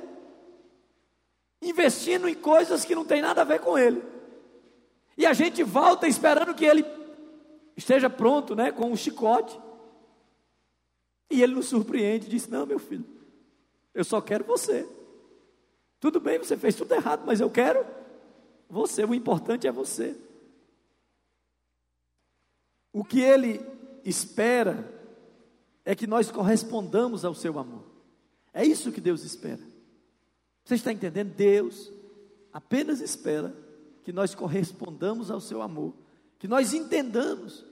investindo 1.61 2.27
em 2.27 2.35
coisas 2.35 2.85
que 2.85 2.95
não 2.95 3.03
tem 3.03 3.21
nada 3.21 3.41
a 3.41 3.45
ver 3.45 3.59
com 3.59 3.77
Ele. 3.77 4.01
E 5.17 5.25
a 5.25 5.33
gente 5.33 5.61
volta 5.61 6.07
esperando 6.07 6.53
que 6.53 6.65
Ele 6.65 6.83
esteja 7.75 8.09
pronto, 8.09 8.55
né, 8.55 8.71
com 8.71 8.91
um 8.91 8.95
chicote. 8.95 9.59
E 11.29 11.41
Ele 11.41 11.55
nos 11.55 11.67
surpreende 11.67 12.27
e 12.27 12.29
diz: 12.29 12.47
Não, 12.47 12.65
meu 12.65 12.79
filho, 12.79 13.05
eu 13.93 14.03
só 14.03 14.21
quero 14.21 14.43
você. 14.43 14.87
Tudo 15.99 16.19
bem, 16.19 16.39
você 16.39 16.57
fez 16.57 16.75
tudo 16.75 16.93
errado, 16.93 17.23
mas 17.25 17.39
eu 17.39 17.49
quero 17.49 17.85
você. 18.67 19.05
O 19.05 19.13
importante 19.13 19.67
é 19.67 19.71
você. 19.71 20.17
O 22.91 23.03
que 23.03 23.21
ele 23.21 23.61
espera 24.03 24.91
é 25.85 25.95
que 25.95 26.07
nós 26.07 26.29
correspondamos 26.29 27.23
ao 27.23 27.33
seu 27.33 27.57
amor. 27.57 27.83
É 28.53 28.65
isso 28.65 28.91
que 28.91 28.99
Deus 28.99 29.23
espera. 29.23 29.61
Você 30.65 30.75
está 30.75 30.91
entendendo? 30.91 31.33
Deus 31.33 31.91
apenas 32.51 32.99
espera 32.99 33.55
que 34.03 34.11
nós 34.11 34.35
correspondamos 34.35 35.31
ao 35.31 35.39
seu 35.39 35.61
amor, 35.61 35.93
que 36.41 36.47
nós 36.47 36.73
entendamos 36.73 37.63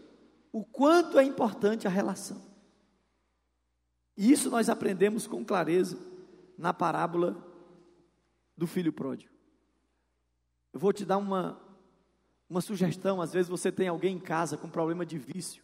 o 0.52 0.64
quanto 0.64 1.18
é 1.18 1.24
importante 1.24 1.88
a 1.88 1.90
relação. 1.90 2.40
E 4.16 4.32
isso 4.32 4.48
nós 4.52 4.70
aprendemos 4.70 5.26
com 5.26 5.44
clareza 5.44 5.98
na 6.56 6.72
parábola 6.72 7.36
do 8.56 8.68
filho 8.68 8.94
pródigo. 8.94 9.34
Eu 10.72 10.80
vou 10.80 10.94
te 10.94 11.04
dar 11.04 11.18
uma, 11.18 11.60
uma 12.48 12.62
sugestão: 12.62 13.20
às 13.20 13.34
vezes 13.34 13.50
você 13.50 13.72
tem 13.72 13.88
alguém 13.88 14.18
em 14.18 14.20
casa 14.20 14.56
com 14.56 14.70
problema 14.70 15.04
de 15.04 15.18
vício. 15.18 15.64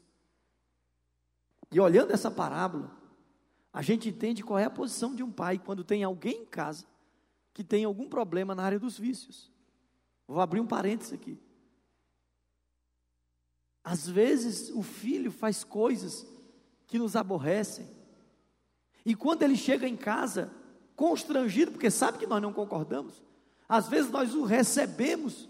E 1.72 1.80
olhando 1.80 2.12
essa 2.12 2.32
parábola, 2.32 2.90
a 3.72 3.84
gente 3.84 4.10
entende 4.10 4.42
qual 4.42 4.58
é 4.58 4.64
a 4.64 4.70
posição 4.72 5.14
de 5.14 5.22
um 5.22 5.32
pai 5.32 5.60
quando 5.60 5.84
tem 5.84 6.04
alguém 6.04 6.42
em 6.42 6.46
casa 6.48 6.88
que 7.54 7.64
tem 7.64 7.86
algum 7.86 8.10
problema 8.10 8.56
na 8.56 8.64
área 8.64 8.80
dos 8.80 8.98
vícios. 8.98 9.52
Vou 10.28 10.42
abrir 10.42 10.60
um 10.60 10.66
parênteses 10.66 11.14
aqui. 11.14 11.45
Às 13.86 14.10
vezes 14.10 14.72
o 14.72 14.82
filho 14.82 15.32
faz 15.32 15.63
coisas 15.63 16.25
que 16.88 16.98
nos 16.98 17.15
aborrecem. 17.15 17.88
E 19.06 19.13
quando 19.13 19.44
ele 19.44 19.56
chega 19.56 19.88
em 19.88 19.96
casa, 19.96 20.51
constrangido, 20.96 21.72
porque 21.72 21.92
sabe 21.92 22.18
que 22.18 22.25
nós 22.25 22.42
não 22.42 22.51
concordamos, 22.51 23.22
às 23.70 23.88
vezes 23.88 24.10
nós 24.10 24.34
o 24.34 24.44
recebemos, 24.44 25.48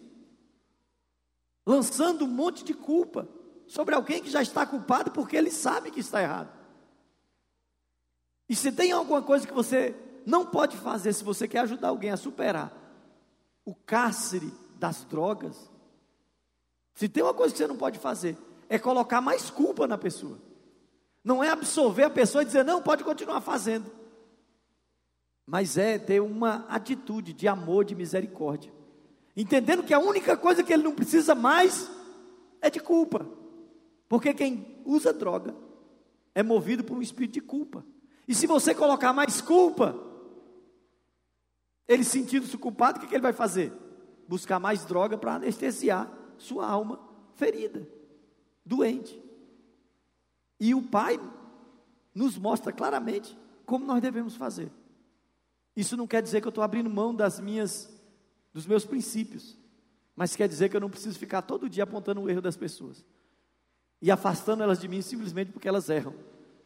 lançando 1.65 2.25
um 2.25 2.27
monte 2.27 2.65
de 2.65 2.73
culpa 2.73 3.25
sobre 3.65 3.95
alguém 3.95 4.21
que 4.21 4.29
já 4.29 4.41
está 4.41 4.65
culpado 4.65 5.11
porque 5.11 5.37
ele 5.37 5.49
sabe 5.49 5.89
que 5.89 6.01
está 6.01 6.21
errado. 6.21 6.53
E 8.49 8.55
se 8.55 8.69
tem 8.69 8.91
alguma 8.91 9.21
coisa 9.21 9.47
que 9.47 9.53
você 9.53 9.95
não 10.25 10.45
pode 10.45 10.75
fazer 10.75 11.13
se 11.13 11.23
você 11.23 11.47
quer 11.47 11.59
ajudar 11.59 11.87
alguém 11.87 12.11
a 12.11 12.17
superar 12.17 12.73
o 13.63 13.73
cárcere 13.73 14.53
das 14.77 15.05
drogas, 15.05 15.71
se 16.95 17.09
tem 17.09 17.21
uma 17.21 17.33
coisa 17.33 17.53
que 17.53 17.57
você 17.57 17.67
não 17.67 17.75
pode 17.75 17.99
fazer, 17.99 18.37
é 18.69 18.79
colocar 18.79 19.19
mais 19.19 19.49
culpa 19.49 19.85
na 19.85 19.97
pessoa. 19.97 20.39
Não 21.23 21.43
é 21.43 21.49
absolver 21.49 22.03
a 22.03 22.09
pessoa 22.09 22.41
e 22.41 22.45
dizer, 22.45 22.63
não, 22.63 22.81
pode 22.81 23.03
continuar 23.03 23.41
fazendo. 23.41 23.91
Mas 25.45 25.77
é 25.77 25.99
ter 25.99 26.21
uma 26.21 26.65
atitude 26.69 27.33
de 27.33 27.47
amor, 27.47 27.83
de 27.83 27.93
misericórdia. 27.93 28.71
Entendendo 29.35 29.83
que 29.83 29.93
a 29.93 29.99
única 29.99 30.37
coisa 30.37 30.63
que 30.63 30.71
ele 30.71 30.83
não 30.83 30.95
precisa 30.95 31.35
mais 31.35 31.91
é 32.61 32.69
de 32.69 32.79
culpa. 32.79 33.27
Porque 34.07 34.33
quem 34.33 34.81
usa 34.85 35.11
droga 35.11 35.53
é 36.33 36.41
movido 36.41 36.83
por 36.83 36.97
um 36.97 37.01
espírito 37.01 37.33
de 37.33 37.41
culpa. 37.41 37.85
E 38.25 38.33
se 38.33 38.47
você 38.47 38.73
colocar 38.73 39.11
mais 39.11 39.41
culpa, 39.41 39.99
ele 41.87 42.05
sentindo-se 42.05 42.57
culpado, 42.57 42.97
o 42.97 43.01
que, 43.01 43.07
que 43.07 43.15
ele 43.15 43.21
vai 43.21 43.33
fazer? 43.33 43.73
Buscar 44.27 44.59
mais 44.59 44.85
droga 44.85 45.17
para 45.17 45.35
anestesiar 45.35 46.09
sua 46.37 46.67
alma 46.67 46.99
ferida, 47.35 47.87
doente. 48.65 49.21
E 50.59 50.73
o 50.73 50.81
Pai 50.81 51.19
nos 52.13 52.37
mostra 52.37 52.71
claramente 52.71 53.37
como 53.65 53.85
nós 53.85 54.01
devemos 54.01 54.35
fazer. 54.35 54.71
Isso 55.75 55.97
não 55.97 56.07
quer 56.07 56.21
dizer 56.21 56.39
que 56.39 56.47
eu 56.47 56.49
estou 56.49 56.63
abrindo 56.63 56.89
mão 56.89 57.13
das 57.13 57.39
minhas, 57.39 57.93
dos 58.53 58.65
meus 58.65 58.85
princípios, 58.85 59.57
mas 60.15 60.35
quer 60.35 60.47
dizer 60.47 60.69
que 60.69 60.77
eu 60.77 60.81
não 60.81 60.89
preciso 60.89 61.19
ficar 61.19 61.41
todo 61.41 61.69
dia 61.69 61.83
apontando 61.83 62.21
o 62.21 62.29
erro 62.29 62.41
das 62.41 62.55
pessoas 62.55 63.03
e 64.01 64.09
afastando 64.09 64.63
elas 64.63 64.79
de 64.79 64.87
mim 64.87 65.01
simplesmente 65.01 65.51
porque 65.51 65.67
elas 65.67 65.89
erram. 65.89 66.15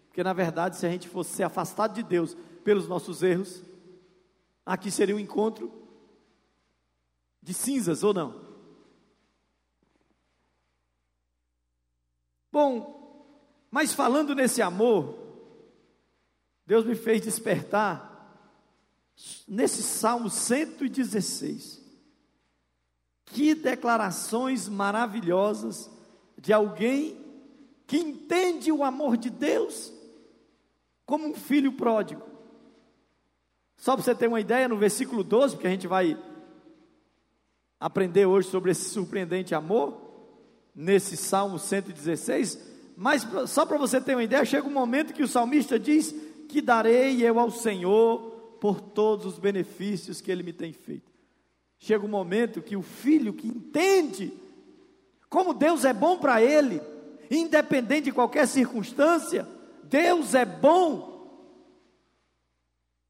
Porque 0.08 0.24
na 0.24 0.34
verdade, 0.34 0.78
se 0.78 0.86
a 0.86 0.90
gente 0.90 1.08
fosse 1.08 1.32
ser 1.32 1.44
afastado 1.44 1.96
de 1.96 2.04
Deus 2.04 2.36
pelos 2.64 2.88
nossos 2.88 3.24
erros, 3.24 3.64
aqui 4.66 4.92
seria 4.92 5.16
um 5.16 5.20
encontro 5.20 5.72
de 7.42 7.54
cinzas 7.54 8.04
ou 8.04 8.14
não? 8.14 8.49
Bom, 12.52 13.68
mas 13.70 13.94
falando 13.94 14.34
nesse 14.34 14.62
amor, 14.62 15.18
Deus 16.66 16.86
me 16.86 16.96
fez 16.96 17.22
despertar 17.22 18.10
nesse 19.48 19.84
Salmo 19.84 20.30
116. 20.30 21.80
Que 23.26 23.54
declarações 23.54 24.68
maravilhosas 24.68 25.90
de 26.38 26.52
alguém 26.52 27.18
que 27.86 27.98
entende 27.98 28.72
o 28.72 28.84
amor 28.84 29.18
de 29.18 29.30
Deus 29.30 29.92
como 31.06 31.28
um 31.28 31.36
filho 31.36 31.74
pródigo. 31.74 32.22
Só 33.78 33.96
para 33.96 34.04
você 34.04 34.14
ter 34.14 34.28
uma 34.28 34.40
ideia, 34.40 34.68
no 34.68 34.78
versículo 34.78 35.24
12, 35.24 35.58
que 35.58 35.66
a 35.66 35.70
gente 35.70 35.88
vai 35.88 36.18
aprender 37.80 38.26
hoje 38.26 38.50
sobre 38.50 38.72
esse 38.72 38.90
surpreendente 38.90 39.56
amor, 39.56 40.09
nesse 40.80 41.18
Salmo 41.18 41.60
116, 41.60 42.58
mas 42.96 43.28
só 43.48 43.66
para 43.66 43.78
você 43.78 44.00
ter 44.00 44.16
uma 44.16 44.24
ideia, 44.24 44.46
chega 44.46 44.66
um 44.66 44.72
momento 44.72 45.14
que 45.14 45.22
o 45.22 45.28
salmista 45.28 45.78
diz: 45.78 46.16
Que 46.48 46.62
darei 46.62 47.22
eu 47.22 47.38
ao 47.38 47.52
Senhor 47.52 48.58
por 48.62 48.80
todos 48.80 49.26
os 49.26 49.40
benefícios 49.40 50.22
que 50.22 50.32
ele 50.32 50.42
me 50.42 50.54
tem 50.54 50.72
feito. 50.72 51.12
Chega 51.78 52.06
um 52.06 52.10
momento 52.10 52.62
que 52.62 52.78
o 52.78 52.82
filho 52.82 53.34
que 53.34 53.48
entende 53.48 54.32
como 55.30 55.54
Deus 55.54 55.84
é 55.84 55.94
bom 55.94 56.18
para 56.18 56.42
ele, 56.42 56.82
independente 57.30 58.06
de 58.06 58.12
qualquer 58.14 58.48
circunstância, 58.48 59.46
Deus 59.84 60.34
é 60.34 60.46
bom. 60.46 61.20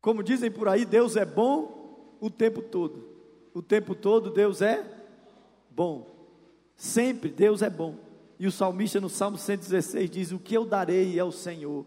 Como 0.02 0.24
dizem 0.24 0.50
por 0.50 0.68
aí, 0.68 0.86
Deus 0.86 1.16
é 1.16 1.26
bom 1.26 2.18
o 2.20 2.32
tempo 2.32 2.64
todo. 2.64 3.08
O 3.54 3.62
tempo 3.62 3.94
todo 3.94 4.32
Deus 4.32 4.62
é 4.62 4.84
bom. 5.70 6.19
Sempre 6.80 7.30
Deus 7.30 7.62
é 7.62 7.70
bom. 7.70 7.98
E 8.40 8.48
o 8.48 8.52
salmista 8.54 9.02
no 9.02 9.10
Salmo 9.10 9.38
116 9.38 10.10
diz: 10.10 10.32
O 10.32 10.40
que 10.40 10.56
eu 10.56 10.64
darei 10.64 11.20
ao 11.20 11.30
Senhor 11.30 11.86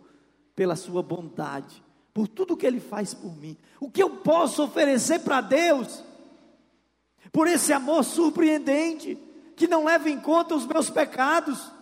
pela 0.54 0.76
sua 0.76 1.02
bondade, 1.02 1.82
por 2.12 2.28
tudo 2.28 2.58
que 2.58 2.66
Ele 2.66 2.78
faz 2.78 3.14
por 3.14 3.34
mim. 3.34 3.56
O 3.80 3.90
que 3.90 4.02
eu 4.02 4.10
posso 4.10 4.62
oferecer 4.62 5.20
para 5.20 5.40
Deus, 5.40 6.04
por 7.32 7.48
esse 7.48 7.72
amor 7.72 8.04
surpreendente, 8.04 9.18
que 9.56 9.66
não 9.66 9.86
leva 9.86 10.10
em 10.10 10.20
conta 10.20 10.54
os 10.54 10.66
meus 10.66 10.90
pecados, 10.90 11.72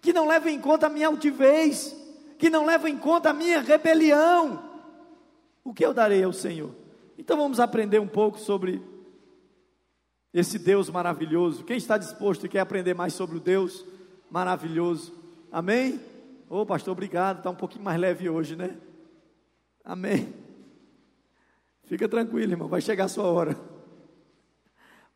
que 0.00 0.12
não 0.12 0.28
leva 0.28 0.48
em 0.48 0.60
conta 0.60 0.86
a 0.86 0.90
minha 0.90 1.08
altivez, 1.08 1.96
que 2.38 2.48
não 2.48 2.64
leva 2.64 2.88
em 2.88 2.96
conta 2.96 3.30
a 3.30 3.34
minha 3.34 3.60
rebelião. 3.60 4.62
O 5.64 5.74
que 5.74 5.84
eu 5.84 5.92
darei 5.92 6.22
ao 6.22 6.32
Senhor? 6.32 6.70
Então 7.18 7.36
vamos 7.36 7.58
aprender 7.58 7.98
um 7.98 8.06
pouco 8.06 8.38
sobre 8.38 8.80
esse 10.32 10.58
Deus 10.58 10.88
maravilhoso. 10.88 11.64
Quem 11.64 11.76
está 11.76 11.98
disposto 11.98 12.46
e 12.46 12.48
quer 12.48 12.60
aprender 12.60 12.94
mais 12.94 13.12
sobre 13.12 13.36
o 13.36 13.40
Deus 13.40 13.84
maravilhoso? 14.30 15.12
Amém? 15.50 16.00
Ô 16.48 16.60
oh, 16.60 16.66
pastor, 16.66 16.92
obrigado. 16.92 17.38
Está 17.38 17.50
um 17.50 17.54
pouquinho 17.54 17.84
mais 17.84 18.00
leve 18.00 18.28
hoje, 18.28 18.56
né? 18.56 18.76
Amém. 19.84 20.32
Fica 21.84 22.08
tranquilo, 22.08 22.52
irmão, 22.52 22.68
vai 22.68 22.80
chegar 22.80 23.04
a 23.04 23.08
sua 23.08 23.24
hora. 23.24 23.58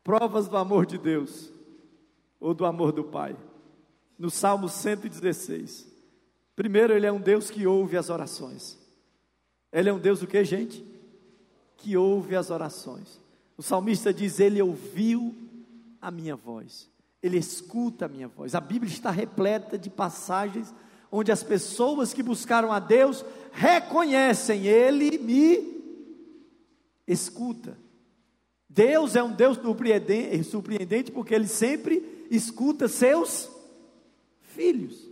Provas 0.03 0.47
do 0.47 0.57
amor 0.57 0.85
de 0.85 0.97
Deus 0.97 1.51
ou 2.39 2.53
do 2.53 2.65
amor 2.65 2.91
do 2.91 3.03
Pai. 3.03 3.35
No 4.17 4.29
Salmo 4.29 4.69
116. 4.69 5.87
Primeiro, 6.55 6.93
ele 6.93 7.05
é 7.05 7.11
um 7.11 7.19
Deus 7.19 7.49
que 7.49 7.67
ouve 7.67 7.97
as 7.97 8.09
orações. 8.09 8.77
Ele 9.71 9.89
é 9.89 9.93
um 9.93 9.99
Deus 9.99 10.21
o 10.21 10.27
que, 10.27 10.43
gente? 10.43 10.85
Que 11.77 11.97
ouve 11.97 12.35
as 12.35 12.49
orações. 12.49 13.21
O 13.57 13.63
salmista 13.63 14.13
diz: 14.13 14.39
Ele 14.39 14.61
ouviu 14.61 15.35
a 15.99 16.11
minha 16.11 16.35
voz. 16.35 16.89
Ele 17.21 17.37
escuta 17.37 18.05
a 18.05 18.07
minha 18.07 18.27
voz. 18.27 18.53
A 18.53 18.61
Bíblia 18.61 18.91
está 18.91 19.09
repleta 19.09 19.77
de 19.77 19.89
passagens 19.89 20.73
onde 21.11 21.31
as 21.31 21.43
pessoas 21.43 22.13
que 22.13 22.21
buscaram 22.21 22.71
a 22.71 22.79
Deus 22.79 23.25
reconhecem, 23.51 24.67
Ele 24.67 25.17
me 25.17 25.81
escuta. 27.07 27.77
Deus 28.69 29.15
é 29.15 29.23
um 29.23 29.31
Deus 29.31 29.57
surpreendente 30.43 31.11
porque 31.11 31.33
Ele 31.33 31.47
sempre 31.47 32.27
escuta 32.29 32.87
seus 32.87 33.49
filhos. 34.41 35.07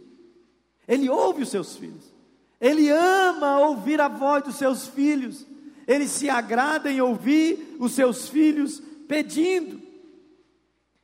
Ele 0.87 1.09
ouve 1.09 1.43
os 1.43 1.49
seus 1.49 1.75
filhos. 1.75 2.13
Ele 2.59 2.89
ama 2.89 3.59
ouvir 3.59 3.99
a 3.99 4.07
voz 4.07 4.43
dos 4.43 4.55
seus 4.55 4.87
filhos. 4.87 5.45
Ele 5.87 6.07
se 6.07 6.29
agrada 6.29 6.91
em 6.91 7.01
ouvir 7.01 7.75
os 7.79 7.93
seus 7.93 8.27
filhos 8.27 8.81
pedindo. 9.07 9.81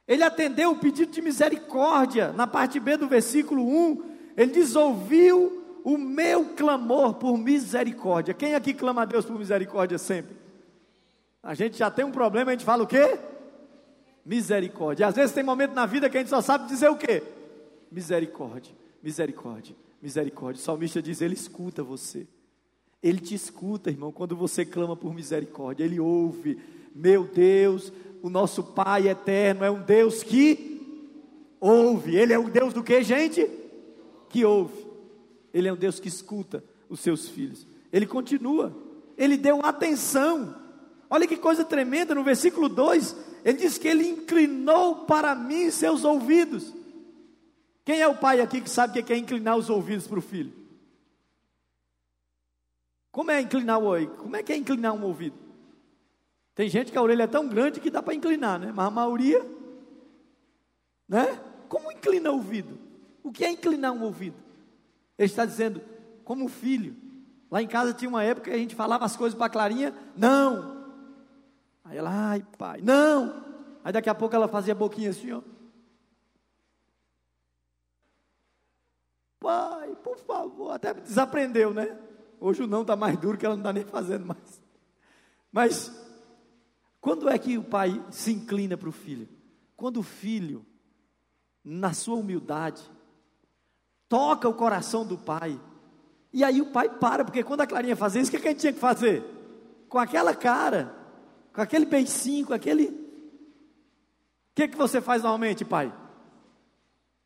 Ele 0.08 0.24
atendeu 0.24 0.72
o 0.72 0.80
pedido 0.80 1.12
de 1.12 1.22
misericórdia. 1.22 2.32
Na 2.32 2.48
parte 2.48 2.80
B 2.80 2.98
do 2.98 3.08
versículo 3.08 3.64
1, 3.64 4.04
ele 4.36 4.52
diz: 4.52 4.76
Ouviu 4.76 5.82
o 5.84 5.98
meu 5.98 6.46
clamor 6.56 7.16
por 7.16 7.38
misericórdia. 7.38 8.34
Quem 8.34 8.56
aqui 8.56 8.74
clama 8.74 9.04
a 9.04 9.06
Deus 9.06 9.26
por 9.26 9.38
misericórdia 9.38 9.98
sempre? 9.98 10.36
A 11.44 11.54
gente 11.54 11.78
já 11.78 11.90
tem 11.90 12.06
um 12.06 12.12
problema, 12.12 12.52
a 12.52 12.54
gente 12.54 12.66
fala 12.66 12.84
o 12.84 12.88
quê? 12.88 13.20
Misericórdia. 14.26 15.08
Às 15.08 15.16
vezes 15.16 15.34
tem 15.34 15.44
momento 15.44 15.74
na 15.74 15.86
vida 15.86 16.10
que 16.10 16.18
a 16.18 16.20
gente 16.20 16.30
só 16.30 16.42
sabe 16.42 16.68
dizer 16.68 16.90
o 16.90 16.98
quê? 16.98 17.24
misericórdia, 17.92 18.74
misericórdia, 19.04 19.76
misericórdia. 20.02 20.60
O 20.60 20.64
salmista 20.64 21.02
diz: 21.02 21.22
Ele 21.22 21.34
escuta 21.34 21.84
você. 21.84 22.26
Ele 23.02 23.20
te 23.20 23.34
escuta, 23.34 23.90
irmão, 23.90 24.12
quando 24.12 24.36
você 24.36 24.64
clama 24.64 24.96
por 24.96 25.14
misericórdia. 25.14 25.84
Ele 25.84 26.00
ouve. 26.00 26.60
Meu 26.94 27.24
Deus, 27.24 27.92
o 28.22 28.30
nosso 28.30 28.64
Pai 28.64 29.08
eterno 29.08 29.64
é 29.64 29.72
um 29.72 29.82
Deus 29.82 30.22
que 30.22 30.80
ouve. 31.60 32.16
Ele 32.16 32.34
é 32.34 32.40
um 32.40 32.50
Deus 32.50 32.74
do 32.74 32.84
que, 32.84 33.02
gente? 33.02 33.50
Que 34.30 34.46
ouve. 34.46 34.86
Ele 35.54 35.68
é 35.68 35.74
um 35.74 35.78
Deus 35.78 36.00
que 36.00 36.08
escuta 36.08 36.64
os 36.90 37.00
seus 37.00 37.28
filhos. 37.28 37.66
Ele 37.92 38.06
continua. 38.06 38.76
Ele 39.18 39.36
deu 39.36 39.66
atenção. 39.66 40.56
Olha 41.10 41.28
que 41.28 41.38
coisa 41.38 41.66
tremenda 41.66 42.14
no 42.14 42.24
versículo 42.24 42.70
2. 42.70 43.16
Ele 43.44 43.58
diz 43.58 43.78
que 43.78 43.88
ele 43.88 44.08
inclinou 44.08 45.06
para 45.06 45.34
mim 45.34 45.72
seus 45.72 46.06
ouvidos. 46.06 46.74
Quem 47.84 48.00
é 48.00 48.08
o 48.08 48.16
pai 48.16 48.42
aqui 48.42 48.62
que 48.62 48.70
sabe 48.70 49.00
o 49.00 49.04
que 49.04 49.12
é 49.12 49.18
inclinar 49.18 49.58
os 49.58 49.70
ouvidos 49.70 50.08
para 50.08 50.20
o 50.20 50.22
filho? 50.22 50.61
Como 53.12 53.30
é 53.30 53.42
inclinar 53.42 53.80
o 53.80 53.86
ouvido? 53.86 54.16
Como 54.16 54.36
é 54.36 54.44
que 54.44 54.54
é 54.54 54.58
inclinar 54.58 54.94
um 54.94 55.04
ouvido? 55.04 55.36
Tem 56.56 56.70
gente 56.70 56.92
que 56.92 56.98
a 56.98 57.02
orelha 57.02 57.24
é 57.24 57.28
tão 57.28 57.48
grande 57.48 57.80
que 57.80 57.90
dá 57.90 58.02
para 58.02 58.14
inclinar, 58.14 58.60
né? 58.60 58.72
Mas 58.74 58.88
a 58.88 58.92
maioria, 58.92 59.46
né? 61.08 61.40
Como 61.68 61.92
inclina 61.92 62.32
o 62.32 62.36
ouvido? 62.36 62.78
O 63.24 63.32
que 63.32 63.44
é 63.44 63.52
inclinar 63.52 63.92
um 63.92 64.04
ouvido? 64.04 64.38
Ele 65.18 65.26
está 65.26 65.46
dizendo, 65.46 65.82
como 66.24 66.48
filho. 66.48 66.96
Lá 67.50 67.62
em 67.62 67.68
casa 67.68 67.94
tinha 67.94 68.10
uma 68.10 68.24
época 68.24 68.50
que 68.50 68.56
a 68.56 68.60
gente 68.60 68.76
falava 68.76 69.06
as 69.06 69.16
coisas 69.16 69.38
para 69.38 69.48
a 69.48 69.50
Clarinha, 69.50 69.94
não. 70.16 70.86
Aí 71.84 71.98
ela, 71.98 72.10
ai 72.10 72.46
pai, 72.58 72.82
não. 72.82 73.44
Aí 73.84 73.92
daqui 73.92 74.10
a 74.10 74.16
pouco 74.16 74.36
ela 74.36 74.48
fazia 74.48 74.74
a 74.74 74.78
boquinha 74.78 75.10
assim, 75.10 75.32
ó. 75.32 75.42
Pai, 79.40 79.96
por 80.04 80.18
favor, 80.20 80.72
até 80.72 80.94
desaprendeu, 80.94 81.74
né? 81.74 81.98
Hoje 82.42 82.64
o 82.64 82.68
não 82.68 82.82
está 82.82 82.98
mais 82.98 83.18
duro 83.18 83.38
que 83.38 83.46
ela 83.46 83.56
não 83.56 83.62
está 83.62 83.72
nem 83.72 83.86
fazendo 83.86 84.26
mais. 84.26 84.62
Mas, 85.50 85.92
quando 87.00 87.30
é 87.30 87.38
que 87.38 87.58
o 87.58 87.64
pai 87.64 88.04
se 88.12 88.34
inclina 88.34 88.76
para 88.76 88.90
o 88.90 88.92
filho? 88.92 89.30
Quando 89.78 89.98
o 89.98 90.04
filho, 90.04 90.66
na 91.64 91.94
sua 91.94 92.16
humildade, 92.16 92.82
toca 94.10 94.50
o 94.50 94.54
coração 94.54 95.06
do 95.06 95.18
pai. 95.18 95.58
E 96.34 96.44
aí 96.44 96.62
o 96.62 96.72
pai 96.72 96.90
para, 96.90 97.24
porque 97.24 97.44
quando 97.44 97.62
a 97.62 97.68
Clarinha 97.68 97.96
fazia 97.96 98.22
isso, 98.22 98.30
o 98.30 98.32
que, 98.32 98.38
é 98.38 98.42
que 98.42 98.48
a 98.48 98.52
gente 98.52 98.60
tinha 98.60 98.74
que 98.74 98.80
fazer? 98.80 99.24
Com 99.88 100.00
aquela 100.00 100.36
cara, 100.36 100.94
com 101.54 101.62
aquele 101.62 101.86
beicinho, 101.86 102.48
com 102.48 102.54
aquele. 102.54 102.88
O 102.88 104.56
que, 104.56 104.64
é 104.64 104.68
que 104.68 104.78
você 104.78 105.00
faz 105.00 105.24
normalmente, 105.24 105.64
pai? 105.64 105.94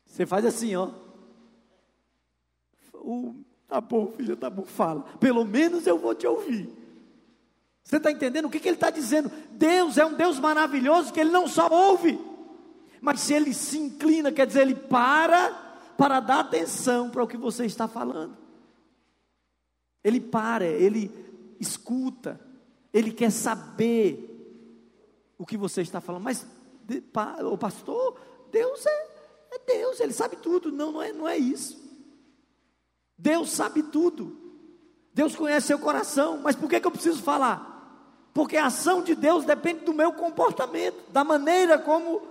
Você 0.04 0.26
faz 0.26 0.44
assim, 0.44 0.76
ó 0.76 1.06
o, 3.06 3.34
tá 3.68 3.80
bom, 3.80 4.12
filha, 4.16 4.36
tá 4.36 4.50
bom, 4.50 4.64
fala. 4.64 5.02
Pelo 5.18 5.44
menos 5.44 5.86
eu 5.86 5.98
vou 5.98 6.14
te 6.14 6.26
ouvir. 6.26 6.68
Você 7.82 7.98
está 7.98 8.10
entendendo 8.10 8.46
o 8.46 8.50
que, 8.50 8.58
que 8.58 8.68
ele 8.68 8.76
está 8.76 8.90
dizendo? 8.90 9.30
Deus 9.52 9.96
é 9.96 10.04
um 10.04 10.14
Deus 10.14 10.40
maravilhoso 10.40 11.12
que 11.12 11.20
ele 11.20 11.30
não 11.30 11.46
só 11.46 11.68
ouve, 11.70 12.18
mas 13.00 13.20
se 13.20 13.32
ele 13.32 13.54
se 13.54 13.78
inclina, 13.78 14.32
quer 14.32 14.46
dizer, 14.46 14.62
ele 14.62 14.74
para 14.74 15.64
para 15.96 16.20
dar 16.20 16.40
atenção 16.40 17.08
para 17.08 17.22
o 17.22 17.26
que 17.26 17.36
você 17.36 17.64
está 17.64 17.88
falando. 17.88 18.36
Ele 20.04 20.20
para, 20.20 20.66
ele 20.66 21.10
escuta, 21.58 22.40
ele 22.92 23.12
quer 23.12 23.30
saber 23.30 24.32
o 25.38 25.46
que 25.46 25.56
você 25.56 25.82
está 25.82 26.00
falando. 26.00 26.22
Mas, 26.22 26.46
o 27.50 27.58
pastor, 27.58 28.18
Deus 28.50 28.84
é, 28.86 29.08
é 29.52 29.58
Deus, 29.66 30.00
ele 30.00 30.12
sabe 30.12 30.36
tudo. 30.36 30.70
Não, 30.70 30.92
não 30.92 31.02
é, 31.02 31.12
não 31.12 31.28
é 31.28 31.36
isso. 31.36 31.85
Deus 33.18 33.50
sabe 33.50 33.82
tudo. 33.82 34.36
Deus 35.12 35.34
conhece 35.34 35.68
seu 35.68 35.78
coração. 35.78 36.40
Mas 36.42 36.54
por 36.54 36.68
que, 36.68 36.80
que 36.80 36.86
eu 36.86 36.90
preciso 36.90 37.22
falar? 37.22 37.74
Porque 38.34 38.56
a 38.56 38.66
ação 38.66 39.02
de 39.02 39.14
Deus 39.14 39.44
depende 39.44 39.80
do 39.80 39.94
meu 39.94 40.12
comportamento, 40.12 41.10
da 41.10 41.24
maneira 41.24 41.78
como 41.78 42.22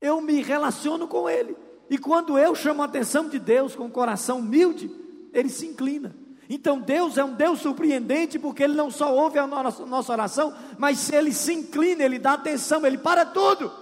eu 0.00 0.20
me 0.20 0.42
relaciono 0.42 1.08
com 1.08 1.28
Ele. 1.28 1.56
E 1.90 1.98
quando 1.98 2.38
eu 2.38 2.54
chamo 2.54 2.82
a 2.82 2.84
atenção 2.84 3.28
de 3.28 3.38
Deus 3.38 3.74
com 3.74 3.86
o 3.86 3.90
coração 3.90 4.38
humilde, 4.38 4.90
Ele 5.32 5.48
se 5.48 5.66
inclina. 5.66 6.14
Então 6.48 6.78
Deus 6.78 7.18
é 7.18 7.24
um 7.24 7.34
Deus 7.34 7.60
surpreendente, 7.60 8.38
porque 8.38 8.62
Ele 8.62 8.74
não 8.74 8.90
só 8.90 9.12
ouve 9.12 9.38
a 9.38 9.46
nossa 9.46 10.12
oração, 10.12 10.54
mas 10.78 10.98
se 10.98 11.14
Ele 11.14 11.32
se 11.32 11.52
inclina, 11.52 12.04
Ele 12.04 12.18
dá 12.18 12.34
atenção, 12.34 12.86
Ele 12.86 12.98
para 12.98 13.26
tudo 13.26 13.72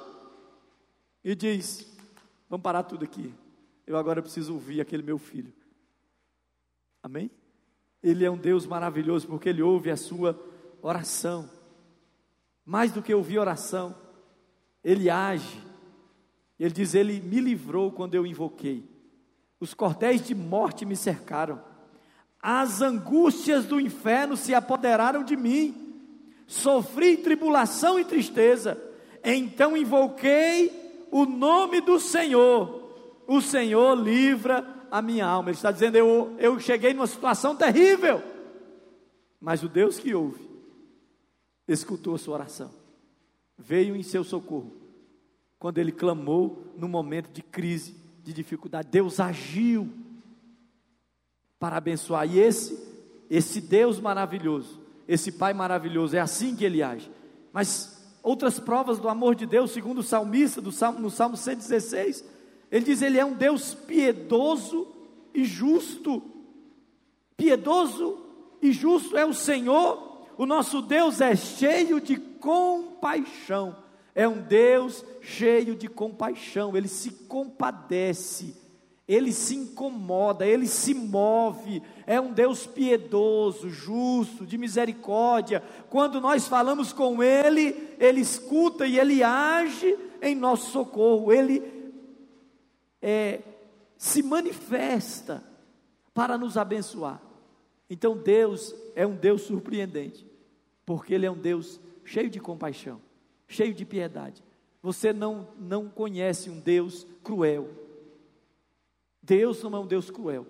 e 1.22 1.34
diz: 1.34 1.86
Vamos 2.48 2.62
parar 2.62 2.82
tudo 2.82 3.04
aqui 3.04 3.34
eu 3.90 3.96
agora 3.96 4.22
preciso 4.22 4.54
ouvir 4.54 4.80
aquele 4.80 5.02
meu 5.02 5.18
filho. 5.18 5.52
Amém? 7.02 7.28
Ele 8.00 8.24
é 8.24 8.30
um 8.30 8.36
Deus 8.36 8.64
maravilhoso 8.64 9.26
porque 9.26 9.48
ele 9.48 9.62
ouve 9.62 9.90
a 9.90 9.96
sua 9.96 10.40
oração. 10.80 11.50
Mais 12.64 12.92
do 12.92 13.02
que 13.02 13.12
ouvir 13.12 13.40
oração, 13.40 13.94
ele 14.84 15.10
age. 15.10 15.60
Ele 16.58 16.72
diz: 16.72 16.94
Ele 16.94 17.20
me 17.20 17.40
livrou 17.40 17.90
quando 17.90 18.14
eu 18.14 18.24
invoquei. 18.24 18.88
Os 19.58 19.74
cordéis 19.74 20.24
de 20.24 20.36
morte 20.36 20.86
me 20.86 20.94
cercaram. 20.94 21.60
As 22.40 22.80
angústias 22.80 23.66
do 23.66 23.80
inferno 23.80 24.36
se 24.36 24.54
apoderaram 24.54 25.24
de 25.24 25.36
mim. 25.36 25.98
Sofri 26.46 27.16
tribulação 27.16 27.98
e 27.98 28.04
tristeza. 28.04 28.80
Então 29.24 29.76
invoquei 29.76 31.08
o 31.10 31.26
nome 31.26 31.80
do 31.80 31.98
Senhor 31.98 32.79
o 33.30 33.40
Senhor 33.40 33.94
livra 33.94 34.66
a 34.90 35.00
minha 35.00 35.24
alma. 35.24 35.50
Ele 35.50 35.56
está 35.56 35.70
dizendo: 35.70 35.94
eu, 35.94 36.34
eu 36.36 36.58
cheguei 36.58 36.92
numa 36.92 37.06
situação 37.06 37.54
terrível, 37.54 38.20
mas 39.40 39.62
o 39.62 39.68
Deus 39.68 40.00
que 40.00 40.12
ouve, 40.12 40.50
escutou 41.68 42.16
a 42.16 42.18
sua 42.18 42.34
oração, 42.34 42.72
veio 43.56 43.94
em 43.94 44.02
seu 44.02 44.24
socorro, 44.24 44.72
quando 45.60 45.78
ele 45.78 45.92
clamou 45.92 46.74
no 46.76 46.88
momento 46.88 47.30
de 47.30 47.40
crise, 47.40 47.94
de 48.20 48.32
dificuldade. 48.32 48.88
Deus 48.90 49.20
agiu 49.20 49.88
para 51.56 51.76
abençoar, 51.76 52.28
e 52.28 52.40
esse, 52.40 52.76
esse 53.30 53.60
Deus 53.60 54.00
maravilhoso, 54.00 54.80
esse 55.06 55.30
Pai 55.30 55.54
maravilhoso, 55.54 56.16
é 56.16 56.18
assim 56.18 56.56
que 56.56 56.64
ele 56.64 56.82
age. 56.82 57.08
Mas 57.52 58.10
outras 58.24 58.58
provas 58.58 58.98
do 58.98 59.08
amor 59.08 59.36
de 59.36 59.46
Deus, 59.46 59.70
segundo 59.70 59.98
o 59.98 60.02
salmista, 60.02 60.60
do 60.60 60.72
salmo, 60.72 60.98
no 60.98 61.10
Salmo 61.10 61.36
116 61.36 62.39
ele 62.70 62.84
diz: 62.84 63.02
Ele 63.02 63.18
é 63.18 63.24
um 63.24 63.34
Deus 63.34 63.74
piedoso 63.74 64.86
e 65.34 65.44
justo. 65.44 66.22
Piedoso 67.36 68.18
e 68.62 68.72
justo 68.72 69.16
é 69.16 69.24
o 69.24 69.32
Senhor, 69.32 70.26
o 70.36 70.44
nosso 70.44 70.82
Deus 70.82 71.20
é 71.20 71.34
cheio 71.34 72.00
de 72.00 72.16
compaixão. 72.16 73.76
É 74.14 74.28
um 74.28 74.40
Deus 74.40 75.04
cheio 75.20 75.74
de 75.74 75.88
compaixão, 75.88 76.76
ele 76.76 76.88
se 76.88 77.10
compadece, 77.10 78.56
ele 79.06 79.32
se 79.32 79.54
incomoda, 79.54 80.46
ele 80.46 80.66
se 80.66 80.92
move. 80.92 81.80
É 82.06 82.20
um 82.20 82.32
Deus 82.32 82.66
piedoso, 82.66 83.70
justo, 83.70 84.44
de 84.44 84.58
misericórdia. 84.58 85.62
Quando 85.88 86.20
nós 86.20 86.46
falamos 86.46 86.92
com 86.92 87.22
ele, 87.22 87.96
ele 87.98 88.20
escuta 88.20 88.86
e 88.86 88.98
ele 88.98 89.22
age 89.22 89.96
em 90.20 90.34
nosso 90.34 90.70
socorro. 90.70 91.32
Ele 91.32 91.79
é, 93.00 93.40
se 93.96 94.22
manifesta 94.22 95.42
para 96.14 96.36
nos 96.36 96.56
abençoar. 96.56 97.20
Então 97.88 98.16
Deus 98.16 98.74
é 98.94 99.06
um 99.06 99.16
Deus 99.16 99.42
surpreendente, 99.42 100.26
porque 100.86 101.14
Ele 101.14 101.26
é 101.26 101.30
um 101.30 101.38
Deus 101.38 101.80
cheio 102.04 102.30
de 102.30 102.40
compaixão, 102.40 103.00
cheio 103.48 103.74
de 103.74 103.84
piedade. 103.84 104.42
Você 104.82 105.12
não, 105.12 105.48
não 105.58 105.88
conhece 105.88 106.48
um 106.48 106.58
Deus 106.58 107.06
cruel. 107.22 107.68
Deus 109.22 109.62
não 109.62 109.76
é 109.76 109.80
um 109.80 109.86
Deus 109.86 110.10
cruel. 110.10 110.46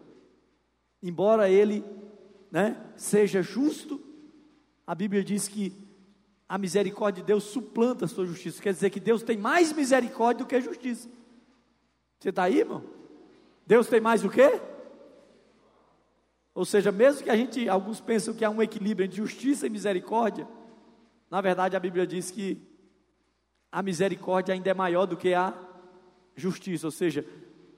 Embora 1.03 1.49
Ele 1.49 1.85
né, 2.51 2.77
seja 2.97 3.43
justo, 3.43 4.01
a 4.87 4.95
Bíblia 4.95 5.25
diz 5.25 5.49
que 5.49 5.73
a 6.49 6.59
misericórdia 6.59 7.23
de 7.23 7.27
Deus 7.29 7.45
suplanta 7.45 8.05
a 8.05 8.09
sua 8.09 8.27
justiça. 8.27 8.61
Quer 8.61 8.73
dizer 8.73 8.91
que 8.91 9.01
Deus 9.01 9.23
tem 9.23 9.37
mais 9.37 9.73
misericórdia 9.73 10.45
do 10.45 10.49
que 10.49 10.61
justiça. 10.61 11.09
Você 12.21 12.29
está 12.29 12.43
aí, 12.43 12.59
irmão? 12.59 12.85
Deus 13.67 13.87
tem 13.87 14.01
mais 14.01 14.23
o 14.23 14.29
quê? 14.29 14.61
Ou 16.55 16.67
seja, 16.67 16.93
mesmo 16.93 17.25
que 17.25 17.31
a 17.31 17.37
gente, 17.37 17.67
alguns 17.67 17.99
pensam 17.99 18.35
que 18.35 18.45
há 18.45 18.51
um 18.51 18.61
equilíbrio 18.61 19.07
entre 19.07 19.17
justiça 19.17 19.67
e 19.67 19.71
misericórdia, 19.71 20.47
na 21.31 21.41
verdade 21.41 21.77
a 21.77 21.81
Bíblia 21.81 22.07
diz 22.07 22.31
que 22.31 22.61
a 23.73 23.83
misericórdia 23.83 24.53
ainda 24.53 24.69
é 24.69 24.75
maior 24.75 25.07
do 25.07 25.17
que 25.17 25.33
a 25.33 25.55
justiça, 26.37 26.87
ou 26.87 26.91
seja, 26.91 27.25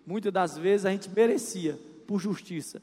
muitas 0.05 0.33
das 0.33 0.59
vezes 0.59 0.87
a 0.87 0.91
gente 0.91 1.09
merecia, 1.09 1.79
por 2.05 2.19
justiça, 2.19 2.83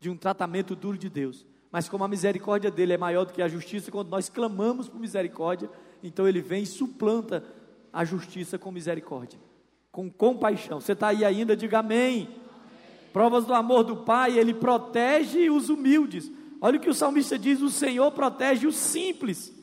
de 0.00 0.10
um 0.10 0.16
tratamento 0.16 0.74
duro 0.74 0.98
de 0.98 1.08
Deus, 1.08 1.46
mas 1.70 1.88
como 1.88 2.02
a 2.02 2.08
misericórdia 2.08 2.70
dele 2.70 2.94
é 2.94 2.98
maior 2.98 3.24
do 3.24 3.32
que 3.32 3.42
a 3.42 3.48
justiça, 3.48 3.92
quando 3.92 4.08
nós 4.08 4.28
clamamos 4.28 4.88
por 4.88 4.98
misericórdia, 4.98 5.70
então 6.02 6.26
ele 6.26 6.40
vem 6.40 6.64
e 6.64 6.66
suplanta 6.66 7.44
a 7.92 8.04
justiça 8.04 8.58
com 8.58 8.72
misericórdia. 8.72 9.38
Com 9.94 10.10
compaixão. 10.10 10.80
Você 10.80 10.90
está 10.90 11.08
aí 11.08 11.24
ainda? 11.24 11.56
Diga 11.56 11.78
amém. 11.78 12.24
amém. 12.24 12.40
Provas 13.12 13.44
do 13.44 13.54
amor 13.54 13.84
do 13.84 13.98
Pai, 13.98 14.36
Ele 14.36 14.52
protege 14.52 15.48
os 15.48 15.68
humildes. 15.68 16.28
Olha 16.60 16.78
o 16.78 16.80
que 16.80 16.90
o 16.90 16.94
salmista 16.94 17.38
diz: 17.38 17.62
o 17.62 17.70
Senhor 17.70 18.10
protege 18.10 18.66
os 18.66 18.74
simples. 18.74 19.54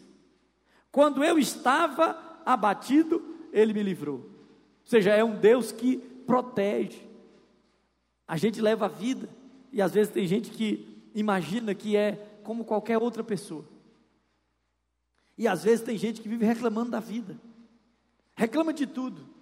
Quando 0.89 1.22
eu 1.22 1.38
estava 1.38 2.17
abatido, 2.46 3.22
Ele 3.52 3.74
me 3.74 3.84
livrou. 3.84 4.20
Ou 4.20 4.86
seja, 4.86 5.12
é 5.12 5.22
um 5.22 5.38
Deus 5.38 5.74
que 5.74 5.98
protege. 5.98 7.02
A 8.26 8.38
gente 8.38 8.62
leva 8.62 8.86
a 8.86 8.89
vida, 8.89 9.28
e 9.70 9.82
às 9.82 9.91
vezes 9.91 10.13
tem 10.13 10.26
gente 10.26 10.50
que 10.50 11.12
imagina 11.13 11.76
que 11.76 11.98
é 11.98 12.39
como 12.41 12.63
qualquer 12.63 12.98
outra 12.98 13.22
pessoa. 13.22 13.65
E 15.38 15.46
às 15.46 15.62
vezes 15.65 15.84
tem 15.84 15.98
gente 15.98 16.22
que 16.22 16.30
vive 16.30 16.46
reclamando 16.46 16.91
da 16.91 17.02
vida, 17.02 17.38
reclama 18.34 18.74
de 18.74 18.88
tudo. 18.88 19.40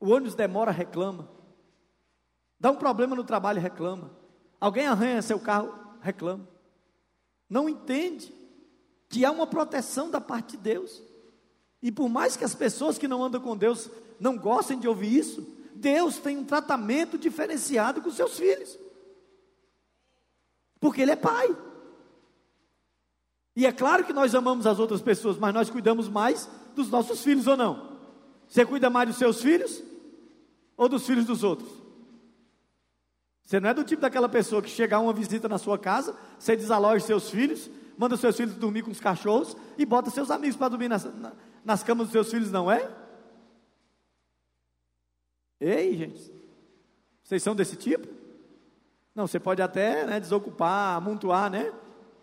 O 0.00 0.10
ônibus 0.10 0.34
demora, 0.34 0.70
reclama. 0.70 1.28
Dá 2.58 2.70
um 2.70 2.76
problema 2.76 3.14
no 3.14 3.24
trabalho, 3.24 3.60
reclama. 3.60 4.10
Alguém 4.60 4.86
arranha 4.86 5.22
seu 5.22 5.38
carro, 5.38 5.72
reclama. 6.00 6.48
Não 7.48 7.68
entende 7.68 8.32
que 9.08 9.24
há 9.24 9.30
uma 9.30 9.46
proteção 9.46 10.10
da 10.10 10.20
parte 10.20 10.56
de 10.56 10.58
Deus. 10.58 11.02
E 11.82 11.90
por 11.90 12.08
mais 12.08 12.36
que 12.36 12.44
as 12.44 12.54
pessoas 12.54 12.98
que 12.98 13.08
não 13.08 13.22
andam 13.22 13.40
com 13.40 13.56
Deus 13.56 13.90
não 14.18 14.36
gostem 14.36 14.78
de 14.78 14.88
ouvir 14.88 15.16
isso, 15.16 15.46
Deus 15.74 16.18
tem 16.18 16.36
um 16.36 16.44
tratamento 16.44 17.16
diferenciado 17.16 18.02
com 18.02 18.10
seus 18.10 18.36
filhos. 18.36 18.76
Porque 20.80 21.02
Ele 21.02 21.12
é 21.12 21.16
Pai. 21.16 21.56
E 23.54 23.66
é 23.66 23.72
claro 23.72 24.04
que 24.04 24.12
nós 24.12 24.34
amamos 24.34 24.66
as 24.66 24.78
outras 24.78 25.00
pessoas, 25.00 25.36
mas 25.36 25.54
nós 25.54 25.70
cuidamos 25.70 26.08
mais 26.08 26.48
dos 26.74 26.88
nossos 26.90 27.22
filhos 27.22 27.46
ou 27.46 27.56
não? 27.56 27.87
Você 28.48 28.64
cuida 28.64 28.88
mais 28.88 29.08
dos 29.08 29.18
seus 29.18 29.42
filhos 29.42 29.82
ou 30.76 30.88
dos 30.88 31.06
filhos 31.06 31.26
dos 31.26 31.44
outros? 31.44 31.70
Você 33.44 33.60
não 33.60 33.70
é 33.70 33.74
do 33.74 33.84
tipo 33.84 34.02
daquela 34.02 34.28
pessoa 34.28 34.62
que 34.62 34.68
chegar 34.68 35.00
uma 35.00 35.12
visita 35.12 35.48
na 35.48 35.58
sua 35.58 35.78
casa, 35.78 36.16
você 36.38 36.56
desaloja 36.56 37.04
seus 37.04 37.30
filhos, 37.30 37.70
manda 37.96 38.16
seus 38.16 38.36
filhos 38.36 38.54
dormir 38.54 38.82
com 38.82 38.90
os 38.90 39.00
cachorros 39.00 39.56
e 39.76 39.84
bota 39.84 40.10
seus 40.10 40.30
amigos 40.30 40.56
para 40.56 40.68
dormir 40.68 40.88
nas, 40.88 41.06
nas 41.64 41.82
camas 41.82 42.06
dos 42.06 42.12
seus 42.12 42.30
filhos, 42.30 42.50
não 42.50 42.70
é? 42.70 42.90
Ei, 45.60 45.96
gente, 45.96 46.32
vocês 47.22 47.42
são 47.42 47.54
desse 47.54 47.76
tipo? 47.76 48.06
Não, 49.14 49.26
você 49.26 49.40
pode 49.40 49.60
até 49.60 50.06
né, 50.06 50.20
desocupar, 50.20 50.96
amontoar, 50.96 51.50
né? 51.50 51.72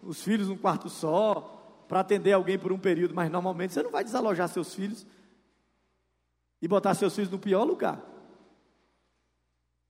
Os 0.01 0.23
filhos 0.23 0.47
num 0.47 0.57
quarto 0.57 0.89
só, 0.89 1.83
para 1.87 1.99
atender 1.99 2.33
alguém 2.33 2.57
por 2.57 2.71
um 2.71 2.79
período, 2.79 3.13
mas 3.13 3.29
normalmente 3.29 3.73
você 3.73 3.83
não 3.83 3.91
vai 3.91 4.03
desalojar 4.03 4.47
seus 4.47 4.73
filhos 4.73 5.05
e 6.65 6.67
botar 6.67 6.95
seus 6.95 7.13
filhos 7.13 7.29
no 7.29 7.37
pior 7.37 7.63
lugar. 7.63 8.03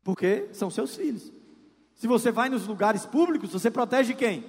Porque 0.04 0.50
são 0.52 0.70
seus 0.70 0.94
filhos. 0.94 1.32
Se 1.94 2.06
você 2.06 2.34
vai 2.34 2.50
nos 2.50 2.68
lugares 2.68 3.06
públicos, 3.06 3.54
você 3.54 3.72
protege 3.72 4.14
quem? 4.14 4.44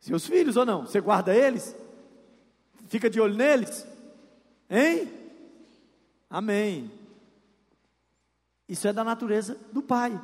Seus 0.00 0.26
filhos 0.26 0.56
ou 0.56 0.66
não? 0.66 0.84
Você 0.84 1.00
guarda 1.00 1.32
eles? 1.32 1.76
Fica 2.88 3.08
de 3.08 3.20
olho 3.20 3.36
neles? 3.36 3.86
Hein? 4.68 5.08
Amém. 6.28 6.90
Isso 8.68 8.88
é 8.88 8.92
da 8.92 9.04
natureza 9.04 9.56
do 9.72 9.82
Pai. 9.82 10.20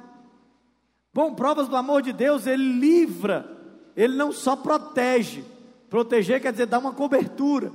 Bom, 1.15 1.33
provas 1.33 1.69
do 1.69 1.77
amor 1.77 2.03
de 2.03 2.13
Deus, 2.13 2.45
ele 2.45 2.81
livra, 2.81 3.57
ele 3.95 4.17
não 4.17 4.33
só 4.33 4.57
protege. 4.57 5.45
Proteger 5.89 6.43
quer 6.43 6.51
dizer 6.51 6.67
dar 6.67 6.81
uma 6.81 6.93
cobertura. 6.93 7.71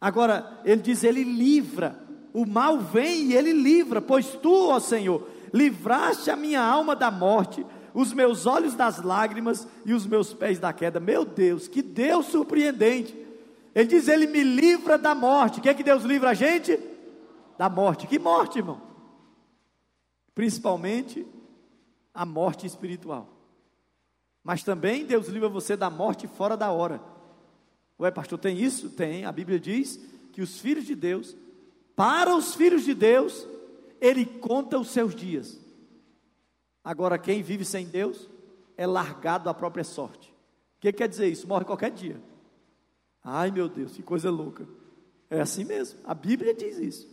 Agora, 0.00 0.60
ele 0.64 0.82
diz, 0.82 1.02
ele 1.02 1.24
livra. 1.24 1.98
O 2.32 2.46
mal 2.46 2.78
vem 2.78 3.26
e 3.26 3.34
ele 3.34 3.52
livra, 3.52 4.00
pois 4.00 4.28
tu, 4.30 4.68
ó 4.68 4.78
Senhor, 4.78 5.28
livraste 5.52 6.30
a 6.30 6.36
minha 6.36 6.62
alma 6.62 6.94
da 6.94 7.10
morte, 7.10 7.66
os 7.94 8.12
meus 8.12 8.46
olhos 8.46 8.74
das 8.74 9.02
lágrimas 9.02 9.66
e 9.84 9.92
os 9.92 10.06
meus 10.06 10.32
pés 10.32 10.58
da 10.58 10.72
queda. 10.72 11.00
Meu 11.00 11.24
Deus, 11.24 11.66
que 11.66 11.82
Deus 11.82 12.26
surpreendente. 12.26 13.16
Ele 13.74 13.88
diz, 13.88 14.08
ele 14.08 14.26
me 14.26 14.42
livra 14.42 14.96
da 14.98 15.14
morte. 15.14 15.58
O 15.58 15.62
que 15.62 15.68
é 15.68 15.74
que 15.74 15.82
Deus 15.82 16.04
livra 16.04 16.30
a 16.30 16.34
gente? 16.34 16.78
Da 17.56 17.68
morte. 17.68 18.06
Que 18.06 18.18
morte, 18.18 18.58
irmão? 18.58 18.80
Principalmente 20.34 21.26
a 22.14 22.24
morte 22.24 22.66
espiritual. 22.66 23.28
Mas 24.44 24.62
também 24.62 25.04
Deus 25.04 25.28
livra 25.28 25.48
você 25.48 25.76
da 25.76 25.90
morte 25.90 26.26
fora 26.26 26.56
da 26.56 26.70
hora. 26.70 27.00
Ué, 28.00 28.10
pastor, 28.10 28.38
tem 28.38 28.58
isso? 28.58 28.90
Tem. 28.90 29.24
A 29.24 29.32
Bíblia 29.32 29.58
diz 29.58 30.00
que 30.32 30.40
os 30.40 30.60
filhos 30.60 30.84
de 30.84 30.94
Deus, 30.94 31.36
para 31.96 32.34
os 32.36 32.54
filhos 32.54 32.84
de 32.84 32.94
Deus, 32.94 33.46
Ele 34.00 34.24
conta 34.24 34.78
os 34.78 34.88
seus 34.88 35.14
dias. 35.14 35.58
Agora, 36.84 37.18
quem 37.18 37.42
vive 37.42 37.64
sem 37.64 37.86
Deus 37.86 38.28
é 38.76 38.86
largado 38.86 39.50
à 39.50 39.54
própria 39.54 39.84
sorte. 39.84 40.30
O 40.76 40.80
que 40.80 40.92
quer 40.92 41.08
dizer 41.08 41.28
isso? 41.28 41.48
Morre 41.48 41.64
qualquer 41.64 41.90
dia. 41.90 42.20
Ai 43.22 43.50
meu 43.50 43.68
Deus, 43.68 43.92
que 43.92 44.02
coisa 44.02 44.30
louca. 44.30 44.66
É 45.28 45.40
assim 45.40 45.64
mesmo. 45.64 45.98
A 46.04 46.14
Bíblia 46.14 46.54
diz 46.54 46.78
isso. 46.78 47.08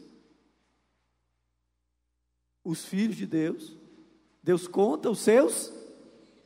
Os 2.63 2.86
filhos 2.86 3.15
de 3.15 3.26
Deus 3.26 3.76
Deus 4.45 4.67
conta 4.67 5.10
os 5.10 5.21
seus 5.21 5.74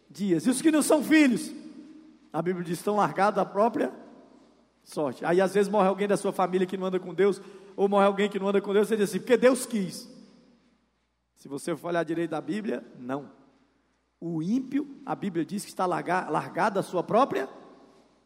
dias. 0.10 0.46
E 0.46 0.50
os 0.50 0.62
que 0.62 0.72
não 0.72 0.82
são 0.82 1.04
filhos, 1.04 1.52
a 2.32 2.42
Bíblia 2.42 2.64
diz, 2.64 2.78
estão 2.78 2.96
largados 2.96 3.38
à 3.38 3.46
própria 3.46 3.94
sorte. 4.90 5.24
Aí 5.26 5.40
às 5.40 5.54
vezes 5.54 5.72
morre 5.72 5.88
alguém 5.88 6.08
da 6.08 6.18
sua 6.18 6.32
família 6.32 6.68
que 6.68 6.78
não 6.78 6.88
anda 6.88 7.00
com 7.00 7.14
Deus, 7.14 7.42
ou 7.76 7.88
morre 7.88 8.06
alguém 8.06 8.30
que 8.30 8.40
não 8.40 8.48
anda 8.48 8.62
com 8.62 8.74
Deus, 8.74 8.88
você 8.88 8.98
diz 8.98 9.10
assim, 9.10 9.20
porque 9.20 9.38
Deus 9.38 9.66
quis. 9.66 10.10
Se 11.36 11.48
você 11.48 11.76
for 11.76 11.90
olhar 11.90 12.04
direito 12.04 12.32
da 12.32 12.42
Bíblia, 12.42 12.84
não. 13.00 13.32
O 14.20 14.44
ímpio, 14.44 14.88
a 15.06 15.16
Bíblia 15.16 15.46
diz 15.46 15.64
que 15.64 15.70
está 15.70 15.86
largado 15.86 16.80
à 16.80 16.84
sua 16.84 17.02
própria 17.02 17.48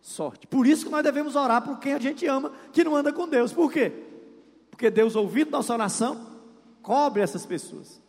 sorte. 0.01 0.47
Por 0.47 0.65
isso 0.65 0.85
que 0.85 0.91
nós 0.91 1.03
devemos 1.03 1.35
orar 1.35 1.61
por 1.63 1.79
quem 1.79 1.93
a 1.93 1.99
gente 1.99 2.25
ama, 2.25 2.51
que 2.71 2.83
não 2.83 2.95
anda 2.95 3.13
com 3.13 3.27
Deus. 3.27 3.53
Por 3.53 3.71
quê? 3.71 3.91
Porque 4.71 4.89
Deus, 4.89 5.15
ouvindo 5.15 5.51
nossa 5.51 5.73
oração, 5.73 6.25
cobre 6.81 7.21
essas 7.21 7.45
pessoas 7.45 8.03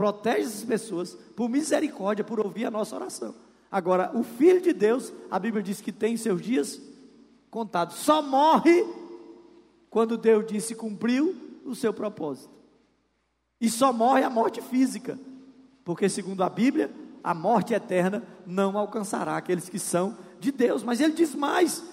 protege 0.00 0.46
essas 0.46 0.64
pessoas 0.64 1.12
por 1.36 1.46
misericórdia, 1.46 2.24
por 2.24 2.40
ouvir 2.40 2.64
a 2.64 2.70
nossa 2.70 2.96
oração. 2.96 3.34
Agora, 3.70 4.10
o 4.14 4.22
Filho 4.22 4.58
de 4.58 4.72
Deus, 4.72 5.12
a 5.30 5.38
Bíblia 5.38 5.62
diz 5.62 5.82
que 5.82 5.92
tem 5.92 6.16
seus 6.16 6.40
dias 6.40 6.80
contados, 7.50 7.96
só 7.96 8.22
morre 8.22 8.86
quando 9.88 10.16
Deus 10.16 10.46
disse 10.46 10.74
cumpriu 10.74 11.34
o 11.64 11.74
seu 11.74 11.92
propósito. 11.92 12.50
E 13.60 13.68
só 13.68 13.92
morre 13.92 14.22
a 14.22 14.30
morte 14.30 14.62
física, 14.62 15.18
porque 15.84 16.08
segundo 16.08 16.42
a 16.42 16.48
Bíblia, 16.48 16.90
a 17.22 17.34
morte 17.34 17.74
eterna 17.74 18.22
não 18.46 18.78
alcançará 18.78 19.36
aqueles 19.36 19.68
que 19.68 19.78
são 19.78 20.16
de 20.38 20.50
Deus. 20.50 20.82
Mas 20.82 21.00
ele 21.00 21.12
diz 21.12 21.34
mais: 21.34 21.84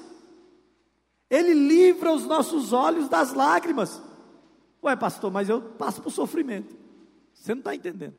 ele 1.29 1.53
livra 1.53 2.13
os 2.13 2.25
nossos 2.25 2.71
olhos 2.71 3.09
das 3.09 3.33
lágrimas. 3.33 4.01
Ué, 4.81 4.95
pastor, 4.95 5.31
mas 5.31 5.49
eu 5.49 5.61
passo 5.61 6.01
por 6.01 6.11
sofrimento. 6.11 6.75
Você 7.33 7.53
não 7.53 7.59
está 7.59 7.75
entendendo. 7.75 8.15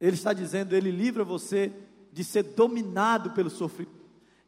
Ele 0.00 0.14
está 0.14 0.32
dizendo, 0.32 0.74
ele 0.74 0.90
livra 0.90 1.24
você 1.24 1.72
de 2.12 2.24
ser 2.24 2.42
dominado 2.42 3.32
pelo 3.32 3.50
sofrimento, 3.50 3.97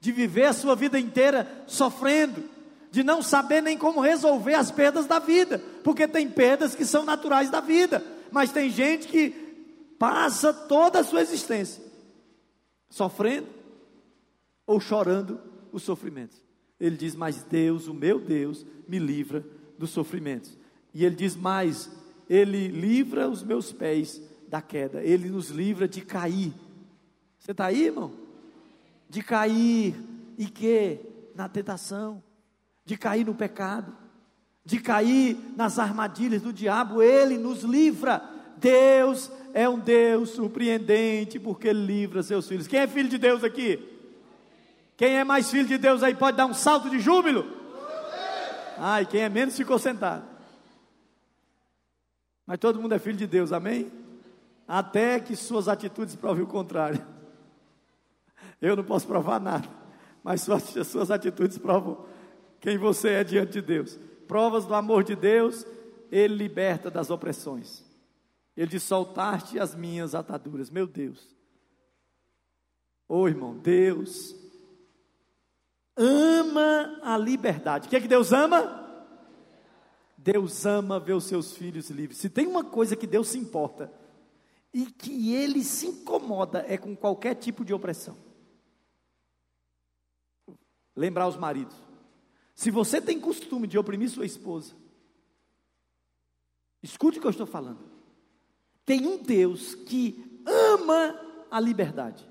de 0.00 0.10
viver 0.10 0.46
a 0.46 0.52
sua 0.52 0.74
vida 0.74 0.98
inteira 0.98 1.64
sofrendo, 1.66 2.42
de 2.90 3.04
não 3.04 3.22
saber 3.22 3.60
nem 3.60 3.78
como 3.78 4.00
resolver 4.00 4.54
as 4.54 4.70
perdas 4.70 5.06
da 5.06 5.18
vida, 5.18 5.62
porque 5.84 6.08
tem 6.08 6.28
perdas 6.28 6.74
que 6.74 6.84
são 6.84 7.04
naturais 7.04 7.50
da 7.50 7.60
vida, 7.60 8.04
mas 8.32 8.50
tem 8.50 8.70
gente 8.70 9.06
que 9.06 9.30
passa 9.98 10.52
toda 10.52 11.00
a 11.00 11.04
sua 11.04 11.20
existência 11.20 11.82
sofrendo 12.88 13.46
ou 14.66 14.80
chorando 14.80 15.38
os 15.70 15.82
sofrimentos. 15.82 16.42
Ele 16.80 16.96
diz: 16.96 17.14
Mas 17.14 17.42
Deus, 17.42 17.86
o 17.86 17.94
meu 17.94 18.18
Deus, 18.18 18.66
me 18.88 18.98
livra 18.98 19.44
dos 19.78 19.90
sofrimentos. 19.90 20.58
E 20.92 21.04
ele 21.04 21.14
diz 21.14 21.36
mais: 21.36 21.90
ele 22.30 22.68
livra 22.68 23.28
os 23.28 23.42
meus 23.42 23.72
pés 23.72 24.22
da 24.46 24.62
queda, 24.62 25.02
Ele 25.02 25.28
nos 25.28 25.48
livra 25.48 25.88
de 25.88 26.00
cair. 26.00 26.54
Você 27.36 27.50
está 27.50 27.66
aí, 27.66 27.86
irmão? 27.86 28.12
De 29.10 29.22
cair 29.22 29.94
e 30.38 30.46
que? 30.46 31.00
Na 31.34 31.48
tentação, 31.48 32.22
de 32.84 32.96
cair 32.96 33.26
no 33.26 33.34
pecado, 33.34 33.92
de 34.64 34.78
cair 34.78 35.36
nas 35.56 35.78
armadilhas 35.78 36.42
do 36.42 36.52
diabo, 36.52 37.02
Ele 37.02 37.36
nos 37.36 37.62
livra. 37.62 38.22
Deus 38.56 39.30
é 39.52 39.68
um 39.68 39.78
Deus 39.78 40.30
surpreendente 40.30 41.40
porque 41.40 41.68
Ele 41.68 41.84
livra 41.84 42.22
seus 42.22 42.46
filhos. 42.46 42.68
Quem 42.68 42.80
é 42.80 42.86
filho 42.86 43.08
de 43.08 43.18
Deus 43.18 43.42
aqui? 43.42 43.84
Quem 44.96 45.16
é 45.16 45.24
mais 45.24 45.50
filho 45.50 45.66
de 45.66 45.76
Deus 45.76 46.04
aí 46.04 46.14
pode 46.14 46.36
dar 46.36 46.46
um 46.46 46.54
salto 46.54 46.88
de 46.88 47.00
júbilo? 47.00 47.44
Ai, 48.78 49.04
quem 49.06 49.22
é 49.22 49.28
menos 49.28 49.56
ficou 49.56 49.78
sentado. 49.78 50.24
Mas 52.46 52.58
todo 52.58 52.80
mundo 52.80 52.94
é 52.94 52.98
filho 52.98 53.16
de 53.16 53.26
Deus, 53.26 53.52
amém? 53.52 53.90
Até 54.68 55.18
que 55.18 55.34
suas 55.34 55.66
atitudes 55.68 56.14
provem 56.14 56.44
o 56.44 56.46
contrário. 56.46 57.04
Eu 58.60 58.76
não 58.76 58.84
posso 58.84 59.06
provar 59.06 59.40
nada, 59.40 59.68
mas 60.22 60.42
suas, 60.42 60.62
suas 60.86 61.10
atitudes 61.10 61.58
provam 61.58 62.04
quem 62.60 62.76
você 62.76 63.10
é 63.10 63.24
diante 63.24 63.52
de 63.52 63.62
Deus. 63.62 63.98
Provas 64.28 64.66
do 64.66 64.74
amor 64.74 65.02
de 65.02 65.16
Deus, 65.16 65.66
ele 66.10 66.34
liberta 66.34 66.90
das 66.90 67.10
opressões. 67.10 67.84
Ele 68.56 68.70
diz: 68.70 68.82
soltaste 68.82 69.58
as 69.58 69.74
minhas 69.74 70.14
ataduras. 70.14 70.70
Meu 70.70 70.86
Deus. 70.86 71.34
Ô 73.08 73.22
oh, 73.22 73.28
irmão, 73.28 73.56
Deus 73.56 74.36
ama 75.96 77.00
a 77.02 77.18
liberdade. 77.18 77.86
O 77.86 77.90
que 77.90 77.96
é 77.96 78.00
que 78.00 78.08
Deus 78.08 78.32
ama? 78.32 78.78
Deus 80.16 80.64
ama 80.66 81.00
ver 81.00 81.14
os 81.14 81.24
seus 81.24 81.56
filhos 81.56 81.90
livres. 81.90 82.18
Se 82.18 82.28
tem 82.28 82.46
uma 82.46 82.62
coisa 82.62 82.94
que 82.94 83.06
Deus 83.06 83.28
se 83.28 83.38
importa 83.38 83.92
e 84.72 84.86
que 84.86 85.34
ele 85.34 85.64
se 85.64 85.86
incomoda 85.86 86.64
é 86.68 86.76
com 86.76 86.94
qualquer 86.94 87.34
tipo 87.34 87.64
de 87.64 87.74
opressão. 87.74 88.16
Lembrar 90.96 91.28
os 91.28 91.36
maridos. 91.36 91.76
Se 92.54 92.70
você 92.70 93.00
tem 93.00 93.18
costume 93.18 93.66
de 93.66 93.78
oprimir 93.78 94.10
sua 94.10 94.26
esposa, 94.26 94.74
escute 96.82 97.18
o 97.18 97.20
que 97.20 97.26
eu 97.26 97.30
estou 97.30 97.46
falando. 97.46 97.80
Tem 98.84 99.06
um 99.06 99.22
Deus 99.22 99.74
que 99.74 100.42
ama 100.44 101.18
a 101.50 101.60
liberdade. 101.60 102.28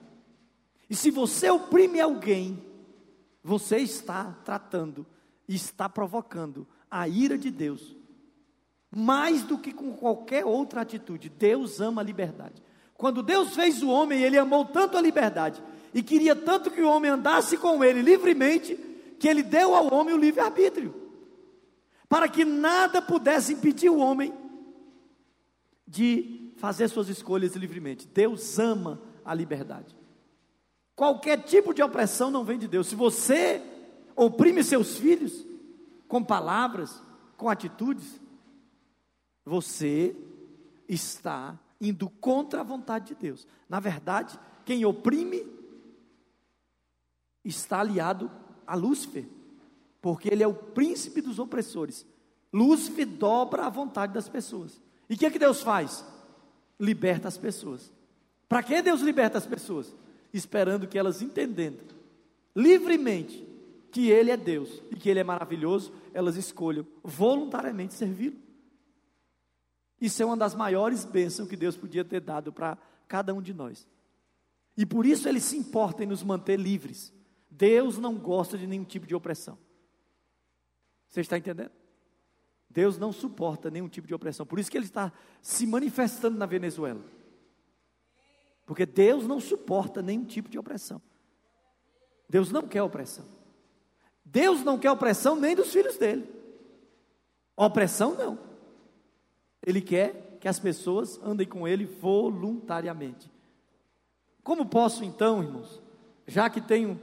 E 0.90 0.96
se 0.96 1.12
você 1.12 1.50
oprime 1.50 2.00
alguém, 2.00 2.64
você 3.44 3.78
está 3.78 4.34
tratando, 4.44 5.06
está 5.48 5.88
provocando 5.88 6.68
a 6.90 7.08
ira 7.08 7.38
de 7.38 7.50
Deus. 7.50 7.96
Mais 8.92 9.44
do 9.44 9.58
que 9.58 9.72
com 9.72 9.94
qualquer 9.94 10.46
outra 10.46 10.82
atitude, 10.82 11.30
Deus 11.30 11.80
ama 11.80 12.02
a 12.02 12.06
liberdade. 12.06 12.62
Quando 12.96 13.24
Deus 13.24 13.56
fez 13.56 13.82
o 13.82 13.90
homem, 13.90 14.22
ele 14.22 14.38
amou 14.38 14.66
tanto 14.66 14.98
a 14.98 15.02
liberdade 15.02 15.64
e 15.94 16.04
queria 16.04 16.36
tanto 16.36 16.72
que 16.72 16.82
o 16.82 16.90
homem 16.90 17.12
andasse 17.12 17.58
com 17.58 17.84
ele 17.84 18.02
livremente, 18.02 18.76
que 19.20 19.28
ele 19.28 19.44
deu 19.44 19.76
ao 19.76 19.94
homem 19.94 20.14
o 20.14 20.18
livre-arbítrio, 20.18 20.94
para 22.08 22.28
que 22.28 22.46
nada 22.46 23.02
pudesse 23.02 23.54
impedir 23.54 23.90
o 23.90 23.98
homem 23.98 24.34
de 25.88 26.52
fazer 26.58 26.88
suas 26.88 27.10
escolhas 27.10 27.56
livremente. 27.56 28.08
Deus 28.08 28.60
ama 28.60 29.02
a 29.26 29.34
liberdade. 29.34 29.96
Qualquer 30.96 31.44
tipo 31.44 31.74
de 31.74 31.82
opressão 31.82 32.30
não 32.30 32.44
vem 32.44 32.60
de 32.60 32.68
Deus. 32.68 32.88
Se 32.88 32.96
você 32.96 33.62
oprime 34.16 34.64
seus 34.64 34.98
filhos, 34.98 35.46
com 36.08 36.24
palavras, 36.24 37.02
com 37.38 37.48
atitudes, 37.50 38.20
você 39.46 40.16
está 40.88 41.58
indo 41.80 42.10
contra 42.10 42.62
a 42.62 42.64
vontade 42.64 43.08
de 43.08 43.16
Deus. 43.16 43.48
Na 43.70 43.80
verdade, 43.80 44.38
quem 44.66 44.84
oprime 44.86 45.46
está 47.50 47.80
aliado 47.80 48.32
a 48.66 48.76
Lúcifer, 48.76 49.26
porque 50.02 50.30
ele 50.30 50.44
é 50.44 50.48
o 50.48 50.54
príncipe 50.54 51.22
dos 51.22 51.40
opressores. 51.40 52.06
Lúcifer 52.54 53.06
dobra 53.06 53.66
a 53.66 53.70
vontade 53.70 54.14
das 54.14 54.30
pessoas. 54.30 54.82
E 55.10 55.16
o 55.16 55.18
que, 55.18 55.26
é 55.26 55.30
que 55.30 55.40
Deus 55.40 55.62
faz? 55.62 56.06
Liberta 56.80 57.28
as 57.28 57.38
pessoas. 57.38 57.92
Para 58.48 58.64
que 58.64 58.82
Deus 58.82 59.02
liberta 59.02 59.38
as 59.38 59.46
pessoas? 59.46 59.94
Esperando 60.34 60.88
que 60.88 60.98
elas 60.98 61.22
entendendo 61.22 62.00
livremente 62.56 63.48
que 63.92 64.10
Ele 64.10 64.32
é 64.32 64.38
Deus 64.38 64.82
e 64.92 64.96
que 64.96 65.10
Ele 65.10 65.20
é 65.20 65.24
maravilhoso, 65.24 65.94
elas 66.14 66.36
escolham 66.36 66.86
voluntariamente 67.04 67.94
servi-lo. 67.94 68.38
Isso 70.00 70.22
é 70.22 70.26
uma 70.26 70.38
das 70.38 70.56
maiores 70.56 71.04
bênçãos 71.06 71.50
que 71.50 71.58
Deus 71.58 71.76
podia 71.76 72.06
ter 72.06 72.22
dado 72.22 72.54
para 72.54 72.78
cada 73.08 73.34
um 73.34 73.42
de 73.42 73.54
nós. 73.54 73.88
E 74.78 74.86
por 74.86 75.06
isso 75.06 75.28
Ele 75.28 75.40
se 75.40 75.58
importa 75.58 76.04
em 76.04 76.08
nos 76.08 76.24
manter 76.24 76.60
livres. 76.60 77.14
Deus 77.50 77.98
não 77.98 78.16
gosta 78.16 78.58
de 78.58 78.68
nenhum 78.68 78.84
tipo 78.84 79.08
de 79.08 79.16
opressão. 79.16 79.58
Você 81.08 81.22
está 81.22 81.38
entendendo? 81.38 81.72
Deus 82.70 83.00
não 83.00 83.12
suporta 83.12 83.72
nenhum 83.72 83.90
tipo 83.90 84.08
de 84.08 84.14
opressão. 84.14 84.46
Por 84.46 84.60
isso 84.60 84.70
que 84.70 84.78
Ele 84.78 84.86
está 84.86 85.12
se 85.42 85.66
manifestando 85.66 86.38
na 86.38 86.46
Venezuela. 86.46 87.04
Porque 88.66 88.86
Deus 88.86 89.26
não 89.26 89.40
suporta 89.40 90.02
nenhum 90.02 90.24
tipo 90.24 90.48
de 90.48 90.60
opressão. 90.60 91.02
Deus 92.30 92.52
não 92.52 92.68
quer 92.68 92.84
opressão. 92.84 93.26
Deus 94.24 94.64
não 94.64 94.78
quer 94.78 94.92
opressão 94.92 95.36
nem 95.36 95.56
dos 95.56 95.74
filhos 95.74 95.98
dele. 95.98 96.30
Opressão 97.58 98.14
não. 98.14 98.38
Ele 99.66 99.82
quer 99.82 100.38
que 100.40 100.48
as 100.48 100.60
pessoas 100.60 101.20
andem 101.24 101.48
com 101.48 101.68
ele 101.68 101.86
voluntariamente. 101.86 103.32
Como 104.44 104.68
posso 104.68 105.04
então, 105.04 105.44
irmãos, 105.44 105.82
já 106.28 106.48
que 106.50 106.62
tenho 106.62 107.00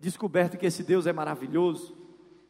descoberto 0.00 0.56
que 0.56 0.66
esse 0.66 0.82
Deus 0.82 1.06
é 1.06 1.12
maravilhoso, 1.12 1.94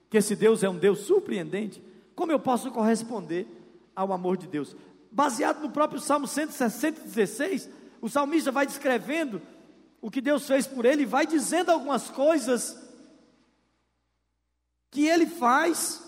que 0.09 0.17
esse 0.17 0.37
Deus 0.37 0.63
é 0.63 0.69
um 0.69 0.79
Deus 0.79 1.01
surpreendente, 1.01 1.83
como 2.15 2.33
eu 2.33 2.39
posso 2.39 2.71
corresponder 2.71 3.47
ao 3.95 4.13
amor 4.13 4.37
de 4.37 4.47
Deus? 4.47 4.77
Baseado 5.11 5.61
no 5.61 5.71
próprio 5.71 6.01
Salmo 6.01 6.27
116, 6.27 7.69
o 8.01 8.09
salmista 8.09 8.53
vai 8.53 8.67
descrevendo 8.67 9.43
o 10.01 10.11
que 10.11 10.21
Deus 10.21 10.47
fez 10.47 10.67
por 10.67 10.85
ele, 10.85 11.05
vai 11.05 11.27
dizendo 11.27 11.71
algumas 11.71 12.09
coisas 12.09 12.79
que 14.91 15.07
ele 15.07 15.27
faz 15.27 16.03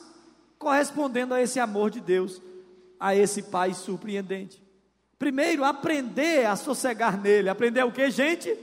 correspondendo 0.59 1.35
a 1.35 1.43
esse 1.43 1.59
amor 1.59 1.91
de 1.91 2.01
Deus, 2.01 2.41
a 2.99 3.15
esse 3.15 3.43
Pai 3.43 3.75
surpreendente. 3.75 4.63
Primeiro, 5.19 5.65
aprender 5.65 6.47
a 6.47 6.57
sossegar 6.57 7.21
nele. 7.21 7.49
Aprender 7.49 7.85
o 7.85 7.93
que, 7.93 8.11
gente? 8.11 8.57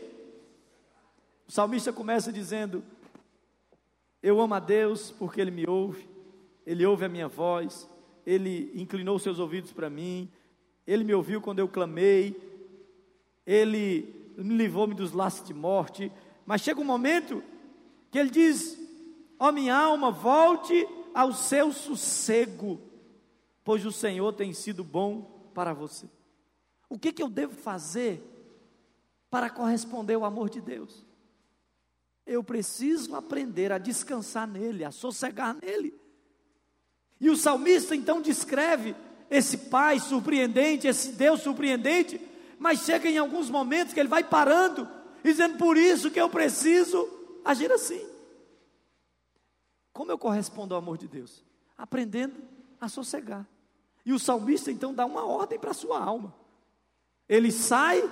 O 1.49 1.51
salmista 1.51 1.91
começa 1.91 2.31
dizendo: 2.31 2.83
Eu 4.21 4.39
amo 4.39 4.53
a 4.53 4.59
Deus 4.59 5.09
porque 5.09 5.41
Ele 5.41 5.49
me 5.49 5.67
ouve, 5.67 6.07
Ele 6.63 6.85
ouve 6.85 7.05
a 7.05 7.09
minha 7.09 7.27
voz, 7.27 7.89
Ele 8.23 8.71
inclinou 8.75 9.17
seus 9.17 9.39
ouvidos 9.39 9.73
para 9.73 9.89
mim, 9.89 10.29
Ele 10.85 11.03
me 11.03 11.11
ouviu 11.11 11.41
quando 11.41 11.57
eu 11.57 11.67
clamei, 11.67 12.39
Ele 13.47 14.31
me 14.37 14.55
livrou-me 14.57 14.93
dos 14.93 15.11
laços 15.11 15.43
de 15.47 15.51
morte. 15.51 16.11
Mas 16.45 16.61
chega 16.61 16.79
um 16.79 16.85
momento 16.85 17.43
que 18.11 18.19
ele 18.19 18.29
diz: 18.29 18.77
Ó 19.39 19.49
oh, 19.49 19.51
minha 19.51 19.75
alma, 19.75 20.11
volte 20.11 20.87
ao 21.15 21.33
seu 21.33 21.73
sossego, 21.73 22.79
pois 23.63 23.83
o 23.87 23.91
Senhor 23.91 24.33
tem 24.33 24.53
sido 24.53 24.83
bom 24.83 25.49
para 25.55 25.73
você. 25.73 26.05
O 26.87 26.99
que, 26.99 27.11
que 27.11 27.23
eu 27.23 27.27
devo 27.27 27.55
fazer 27.55 28.23
para 29.31 29.49
corresponder 29.49 30.13
ao 30.13 30.25
amor 30.25 30.47
de 30.47 30.61
Deus? 30.61 31.08
Eu 32.29 32.43
preciso 32.43 33.15
aprender 33.15 33.71
a 33.71 33.79
descansar 33.79 34.47
nele, 34.47 34.85
a 34.85 34.91
sossegar 34.91 35.55
nele. 35.55 35.99
E 37.19 37.27
o 37.27 37.35
salmista 37.35 37.95
então 37.95 38.21
descreve 38.21 38.95
esse 39.31 39.57
Pai 39.57 39.99
surpreendente, 39.99 40.87
esse 40.87 41.13
Deus 41.13 41.41
surpreendente, 41.41 42.21
mas 42.59 42.81
chega 42.81 43.09
em 43.09 43.17
alguns 43.17 43.49
momentos 43.49 43.95
que 43.95 43.99
ele 43.99 44.07
vai 44.07 44.23
parando, 44.23 44.87
dizendo: 45.23 45.57
por 45.57 45.75
isso 45.75 46.11
que 46.11 46.21
eu 46.21 46.29
preciso 46.29 47.09
agir 47.43 47.71
assim. 47.71 48.05
Como 49.91 50.11
eu 50.11 50.17
correspondo 50.17 50.75
ao 50.75 50.79
amor 50.79 50.99
de 50.99 51.07
Deus? 51.07 51.43
Aprendendo 51.75 52.35
a 52.79 52.87
sossegar. 52.87 53.43
E 54.05 54.13
o 54.13 54.19
salmista 54.19 54.71
então 54.71 54.93
dá 54.93 55.03
uma 55.03 55.25
ordem 55.25 55.57
para 55.57 55.71
a 55.71 55.73
sua 55.73 55.99
alma. 55.99 56.35
Ele 57.27 57.51
sai, 57.51 58.07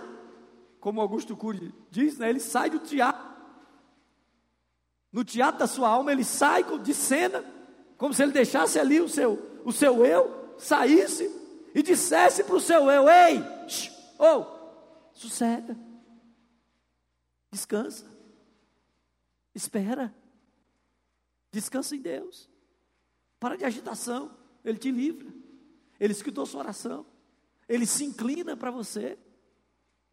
como 0.80 1.01
Augusto 1.01 1.38
Cury 1.38 1.71
diz, 1.91 2.17
né, 2.17 2.32
ele 2.32 2.39
sai 2.39 2.71
do 2.71 2.80
teatro. 2.80 3.26
No 5.17 5.25
teatro 5.25 5.58
da 5.58 5.65
sua 5.65 5.89
alma, 5.89 6.12
ele 6.12 6.23
sai 6.23 6.63
de 6.77 6.93
cena, 6.93 7.43
como 7.97 8.13
se 8.13 8.21
ele 8.21 8.32
deixasse 8.32 8.77
ali 8.77 9.01
o 9.01 9.10
seu, 9.10 9.62
o 9.65 9.71
seu 9.71 10.06
eu, 10.06 10.53
saísse 10.60 11.27
e 11.73 11.82
dissesse 11.82 12.43
para 12.43 12.56
o 12.56 12.62
seu 12.62 12.88
eu: 12.88 13.10
Ei, 13.10 13.43
ou, 14.19 14.41
oh, 14.41 15.17
sossega. 15.17 15.75
Descansa. 17.49 18.06
Espera. 19.56 20.13
Descansa 21.51 21.95
em 21.95 21.99
Deus. 21.99 22.47
Para 23.39 23.58
de 23.58 23.65
agitação. 23.65 24.38
Ele 24.63 24.77
te 24.77 24.91
livra. 24.91 25.34
Ele 25.99 26.13
escutou 26.13 26.45
sua 26.45 26.60
oração. 26.60 27.03
Ele 27.67 27.88
se 27.88 28.06
inclina 28.06 28.56
para 28.56 28.69
você. 28.69 29.17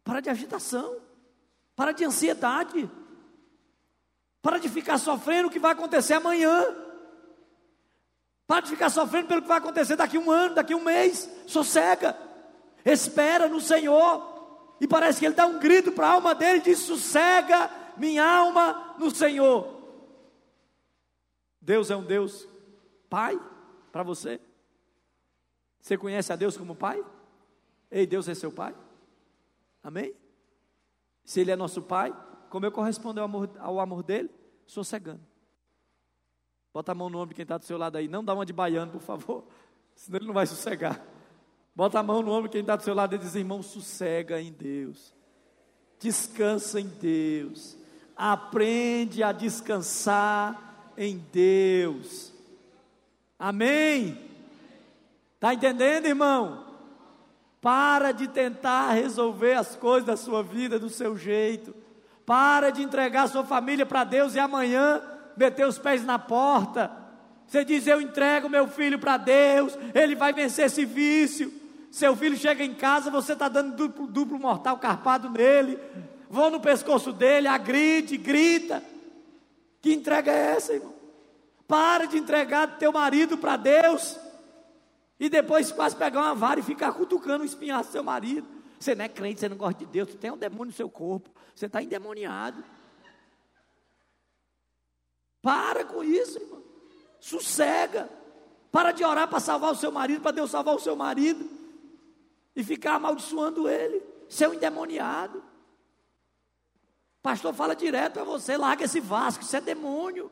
Para 0.03 0.19
de 0.19 0.31
agitação. 0.31 0.99
Para 1.75 1.91
de 1.91 2.03
ansiedade. 2.03 2.89
Para 4.45 4.59
de 4.59 4.69
ficar 4.69 4.99
sofrendo 4.99 5.47
o 5.47 5.51
que 5.51 5.57
vai 5.57 5.71
acontecer 5.71 6.13
amanhã. 6.13 6.63
Para 8.45 8.61
de 8.61 8.69
ficar 8.69 8.91
sofrendo 8.91 9.27
pelo 9.27 9.41
que 9.41 9.47
vai 9.47 9.57
acontecer 9.57 9.95
daqui 9.95 10.19
um 10.19 10.29
ano, 10.29 10.53
daqui 10.53 10.75
um 10.75 10.83
mês. 10.83 11.27
Sossega 11.47 12.15
espera 12.85 13.47
no 13.49 13.59
Senhor. 13.59 14.75
E 14.79 14.87
parece 14.87 15.19
que 15.19 15.25
ele 15.25 15.33
dá 15.33 15.47
um 15.47 15.57
grito 15.57 15.91
para 15.91 16.09
a 16.09 16.11
alma 16.11 16.35
dele 16.35 16.59
e 16.59 16.61
diz: 16.61 16.77
sossega 16.77 17.71
minha 17.97 18.23
alma 18.23 18.93
no 18.99 19.09
Senhor. 19.09 19.81
Deus 21.59 21.89
é 21.89 21.95
um 21.95 22.03
Deus 22.03 22.47
Pai 23.09 23.39
para 23.91 24.03
você? 24.03 24.39
Você 25.81 25.97
conhece 25.97 26.31
a 26.31 26.35
Deus 26.35 26.55
como 26.55 26.75
Pai? 26.75 27.03
Ei, 27.89 28.05
Deus 28.05 28.29
é 28.29 28.35
seu 28.35 28.51
Pai? 28.51 28.75
Amém? 29.81 30.13
Se 31.23 31.39
Ele 31.39 31.49
é 31.49 31.55
nosso 31.55 31.81
Pai, 31.81 32.13
como 32.55 32.65
eu 32.65 32.71
correspondo 32.71 33.19
ao 33.19 33.25
amor, 33.25 33.49
ao 33.59 33.81
amor 33.81 34.01
dele? 34.01 34.29
Sossegando. 34.65 35.19
Bota 36.73 36.93
a 36.93 36.95
mão 36.95 37.09
no 37.09 37.17
ombro 37.17 37.31
de 37.31 37.35
quem 37.35 37.43
está 37.43 37.57
do 37.57 37.65
seu 37.65 37.77
lado 37.77 37.97
aí. 37.97 38.07
Não 38.07 38.23
dá 38.23 38.33
uma 38.33 38.45
de 38.45 38.53
baiano, 38.53 38.93
por 38.93 39.01
favor. 39.01 39.43
Senão 39.93 40.19
ele 40.19 40.27
não 40.27 40.33
vai 40.33 40.47
sossegar. 40.47 41.05
Bota 41.75 41.99
a 41.99 42.03
mão 42.03 42.21
no 42.21 42.31
ombro 42.31 42.43
de 42.47 42.53
quem 42.53 42.61
está 42.61 42.77
do 42.77 42.83
seu 42.83 42.93
lado 42.93 43.13
e 43.13 43.17
diz: 43.17 43.35
irmão, 43.35 43.61
sossega 43.61 44.39
em 44.39 44.53
Deus. 44.53 45.13
Descansa 45.99 46.79
em 46.79 46.87
Deus. 46.87 47.75
Aprende 48.15 49.21
a 49.21 49.33
descansar 49.33 50.93
em 50.97 51.17
Deus. 51.33 52.31
Amém? 53.37 54.17
Está 55.33 55.53
entendendo, 55.53 56.05
irmão? 56.05 56.67
Para 57.59 58.13
de 58.13 58.29
tentar 58.29 58.93
resolver 58.93 59.55
as 59.55 59.75
coisas 59.75 60.07
da 60.07 60.15
sua 60.15 60.41
vida 60.41 60.79
do 60.79 60.89
seu 60.89 61.17
jeito. 61.17 61.83
Para 62.25 62.71
de 62.71 62.81
entregar 62.81 63.27
sua 63.27 63.43
família 63.43 63.85
para 63.85 64.03
Deus 64.03 64.33
e 64.35 64.39
amanhã 64.39 65.01
meter 65.37 65.67
os 65.67 65.77
pés 65.77 66.03
na 66.03 66.17
porta. 66.17 66.91
Você 67.47 67.63
diz: 67.63 67.85
Eu 67.85 68.01
entrego 68.01 68.49
meu 68.49 68.67
filho 68.67 68.97
para 68.97 69.17
Deus, 69.17 69.77
ele 69.93 70.15
vai 70.15 70.33
vencer 70.33 70.65
esse 70.65 70.85
vício. 70.85 71.53
Seu 71.91 72.15
filho 72.15 72.35
chega 72.35 72.63
em 72.63 72.73
casa, 72.73 73.09
você 73.09 73.33
está 73.33 73.47
dando 73.47 73.75
duplo, 73.75 74.07
duplo 74.07 74.39
mortal 74.39 74.77
carpado 74.77 75.29
nele. 75.29 75.79
Vão 76.29 76.49
no 76.49 76.59
pescoço 76.59 77.13
dele, 77.13 77.47
agride, 77.47 78.17
grita. 78.17 78.83
Que 79.81 79.93
entrega 79.93 80.31
é 80.31 80.55
essa, 80.55 80.73
irmão? 80.73 80.93
Para 81.67 82.05
de 82.05 82.17
entregar 82.17 82.77
teu 82.77 82.91
marido 82.91 83.37
para 83.37 83.55
Deus. 83.55 84.19
E 85.19 85.29
depois 85.29 85.71
quase 85.71 85.95
pegar 85.95 86.21
uma 86.21 86.35
vara 86.35 86.59
e 86.59 86.63
ficar 86.63 86.91
cutucando 86.91 87.43
o 87.43 87.45
espinhaço 87.45 87.89
do 87.89 87.91
seu 87.93 88.03
marido. 88.03 88.54
Você 88.79 88.95
não 88.95 89.05
é 89.05 89.09
crente, 89.09 89.39
você 89.39 89.49
não 89.49 89.57
gosta 89.57 89.79
de 89.79 89.85
Deus, 89.85 90.09
você 90.09 90.17
tem 90.17 90.31
um 90.31 90.37
demônio 90.37 90.67
no 90.67 90.73
seu 90.73 90.89
corpo, 90.89 91.29
você 91.53 91.65
está 91.65 91.81
endemoniado. 91.81 92.63
Para 95.41 95.85
com 95.85 96.03
isso, 96.03 96.39
irmão. 96.39 96.63
Sossega. 97.19 98.09
Para 98.71 98.91
de 98.91 99.03
orar 99.03 99.27
para 99.27 99.39
salvar 99.39 99.71
o 99.71 99.75
seu 99.75 99.91
marido, 99.91 100.21
para 100.21 100.31
Deus 100.31 100.49
salvar 100.49 100.75
o 100.75 100.79
seu 100.79 100.95
marido. 100.95 101.47
E 102.55 102.63
ficar 102.63 102.95
amaldiçoando 102.95 103.69
ele. 103.69 104.01
Seu 104.27 104.53
endemoniado. 104.53 105.43
Pastor 107.21 107.53
fala 107.53 107.75
direto 107.75 108.13
para 108.13 108.23
você: 108.23 108.57
larga 108.57 108.85
esse 108.85 108.99
vasco, 108.99 109.43
isso 109.43 109.55
é 109.55 109.61
demônio. 109.61 110.31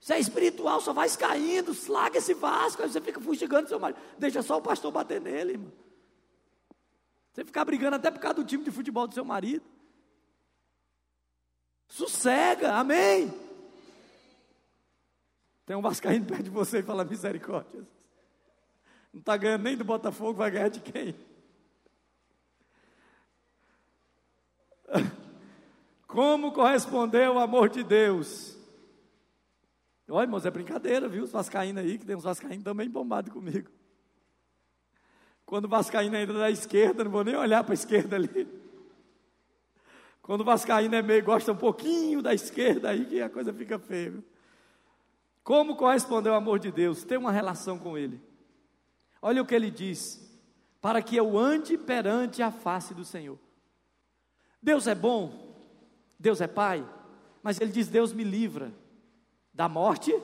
Isso 0.00 0.12
é 0.12 0.20
espiritual, 0.20 0.80
só 0.80 0.92
vai 0.92 1.08
caindo, 1.10 1.76
larga 1.88 2.18
esse 2.18 2.34
vasco. 2.34 2.82
Aí 2.82 2.88
você 2.88 3.00
fica 3.00 3.20
fugigando 3.20 3.68
seu 3.68 3.80
marido. 3.80 3.98
Deixa 4.18 4.42
só 4.42 4.58
o 4.58 4.62
pastor 4.62 4.92
bater 4.92 5.20
nele, 5.20 5.52
irmão. 5.52 5.72
Você 7.38 7.44
ficar 7.44 7.64
brigando 7.64 7.94
até 7.94 8.10
por 8.10 8.18
causa 8.18 8.34
do 8.34 8.44
time 8.44 8.64
de 8.64 8.70
futebol 8.72 9.06
do 9.06 9.14
seu 9.14 9.24
marido. 9.24 9.64
Sossega, 11.86 12.74
amém. 12.74 13.32
Tem 15.64 15.76
um 15.76 15.80
vascaíno 15.80 16.26
perto 16.26 16.42
de 16.42 16.50
você 16.50 16.80
e 16.80 16.82
fala 16.82 17.04
misericórdia. 17.04 17.86
Não 19.12 19.20
está 19.20 19.36
ganhando 19.36 19.62
nem 19.62 19.76
do 19.76 19.84
Botafogo, 19.84 20.32
vai 20.32 20.50
ganhar 20.50 20.68
de 20.68 20.80
quem? 20.80 21.14
Como 26.08 26.50
corresponder 26.50 27.26
ao 27.26 27.38
amor 27.38 27.68
de 27.68 27.84
Deus? 27.84 28.58
Olha, 30.08 30.24
irmãos, 30.24 30.44
é 30.44 30.50
brincadeira, 30.50 31.06
viu? 31.08 31.22
Os 31.22 31.30
vascaínos 31.30 31.84
aí, 31.84 31.98
que 31.98 32.04
tem 32.04 32.16
uns 32.16 32.24
vascaínos 32.24 32.64
também 32.64 32.90
bombados 32.90 33.32
comigo. 33.32 33.70
Quando 35.48 35.64
o 35.64 35.68
vascaíno 35.68 36.14
ainda 36.14 36.34
da 36.34 36.50
esquerda, 36.50 37.02
não 37.02 37.10
vou 37.10 37.24
nem 37.24 37.34
olhar 37.34 37.64
para 37.64 37.72
a 37.72 37.74
esquerda 37.74 38.16
ali. 38.16 38.46
Quando 40.20 40.42
o 40.42 40.44
vascaíno 40.44 40.94
é 40.94 41.00
meio, 41.00 41.24
gosta 41.24 41.52
um 41.52 41.56
pouquinho 41.56 42.20
da 42.20 42.34
esquerda, 42.34 42.90
aí 42.90 43.06
que 43.06 43.22
a 43.22 43.30
coisa 43.30 43.50
fica 43.50 43.78
feia. 43.78 44.10
Viu? 44.10 44.24
Como 45.42 45.74
corresponder 45.74 46.28
ao 46.28 46.34
amor 46.34 46.58
de 46.58 46.70
Deus? 46.70 47.02
Ter 47.02 47.16
uma 47.16 47.32
relação 47.32 47.78
com 47.78 47.96
Ele. 47.96 48.20
Olha 49.22 49.40
o 49.40 49.46
que 49.46 49.54
ele 49.54 49.70
diz: 49.70 50.20
para 50.82 51.00
que 51.00 51.16
eu 51.16 51.38
ande 51.38 51.78
perante 51.78 52.42
a 52.42 52.50
face 52.50 52.92
do 52.92 53.02
Senhor. 53.02 53.38
Deus 54.62 54.86
é 54.86 54.94
bom, 54.94 55.56
Deus 56.18 56.42
é 56.42 56.46
Pai, 56.46 56.86
mas 57.42 57.58
ele 57.58 57.72
diz: 57.72 57.88
Deus 57.88 58.12
me 58.12 58.22
livra 58.22 58.70
da 59.54 59.66
morte, 59.66 60.14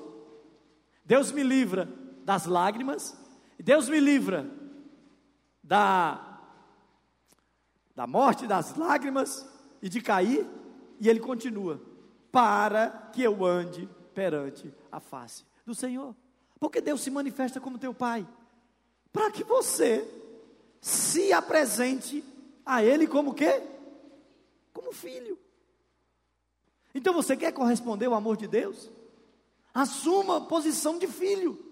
Deus 1.02 1.32
me 1.32 1.42
livra 1.42 1.88
das 2.26 2.44
lágrimas, 2.44 3.18
Deus 3.58 3.88
me 3.88 3.98
livra 3.98 4.62
da, 5.64 6.40
da 7.96 8.06
morte, 8.06 8.46
das 8.46 8.76
lágrimas 8.76 9.48
e 9.80 9.88
de 9.88 10.00
cair, 10.00 10.46
e 11.00 11.08
ele 11.08 11.18
continua: 11.18 11.80
para 12.30 12.90
que 13.12 13.22
eu 13.22 13.44
ande 13.44 13.88
perante 14.14 14.72
a 14.92 15.00
face 15.00 15.44
do 15.66 15.74
Senhor. 15.74 16.14
Porque 16.60 16.80
Deus 16.80 17.00
se 17.00 17.10
manifesta 17.10 17.60
como 17.60 17.78
teu 17.78 17.94
Pai, 17.94 18.26
para 19.12 19.30
que 19.30 19.42
você 19.42 20.06
se 20.80 21.32
apresente 21.32 22.22
a 22.64 22.82
Ele 22.82 23.06
como 23.06 23.34
quê? 23.34 23.62
Como 24.72 24.92
filho. 24.92 25.38
Então 26.94 27.12
você 27.12 27.36
quer 27.36 27.52
corresponder 27.52 28.06
ao 28.06 28.14
amor 28.14 28.36
de 28.36 28.46
Deus? 28.46 28.90
Assuma 29.72 30.36
a 30.36 30.40
posição 30.42 30.98
de 30.98 31.06
filho. 31.06 31.63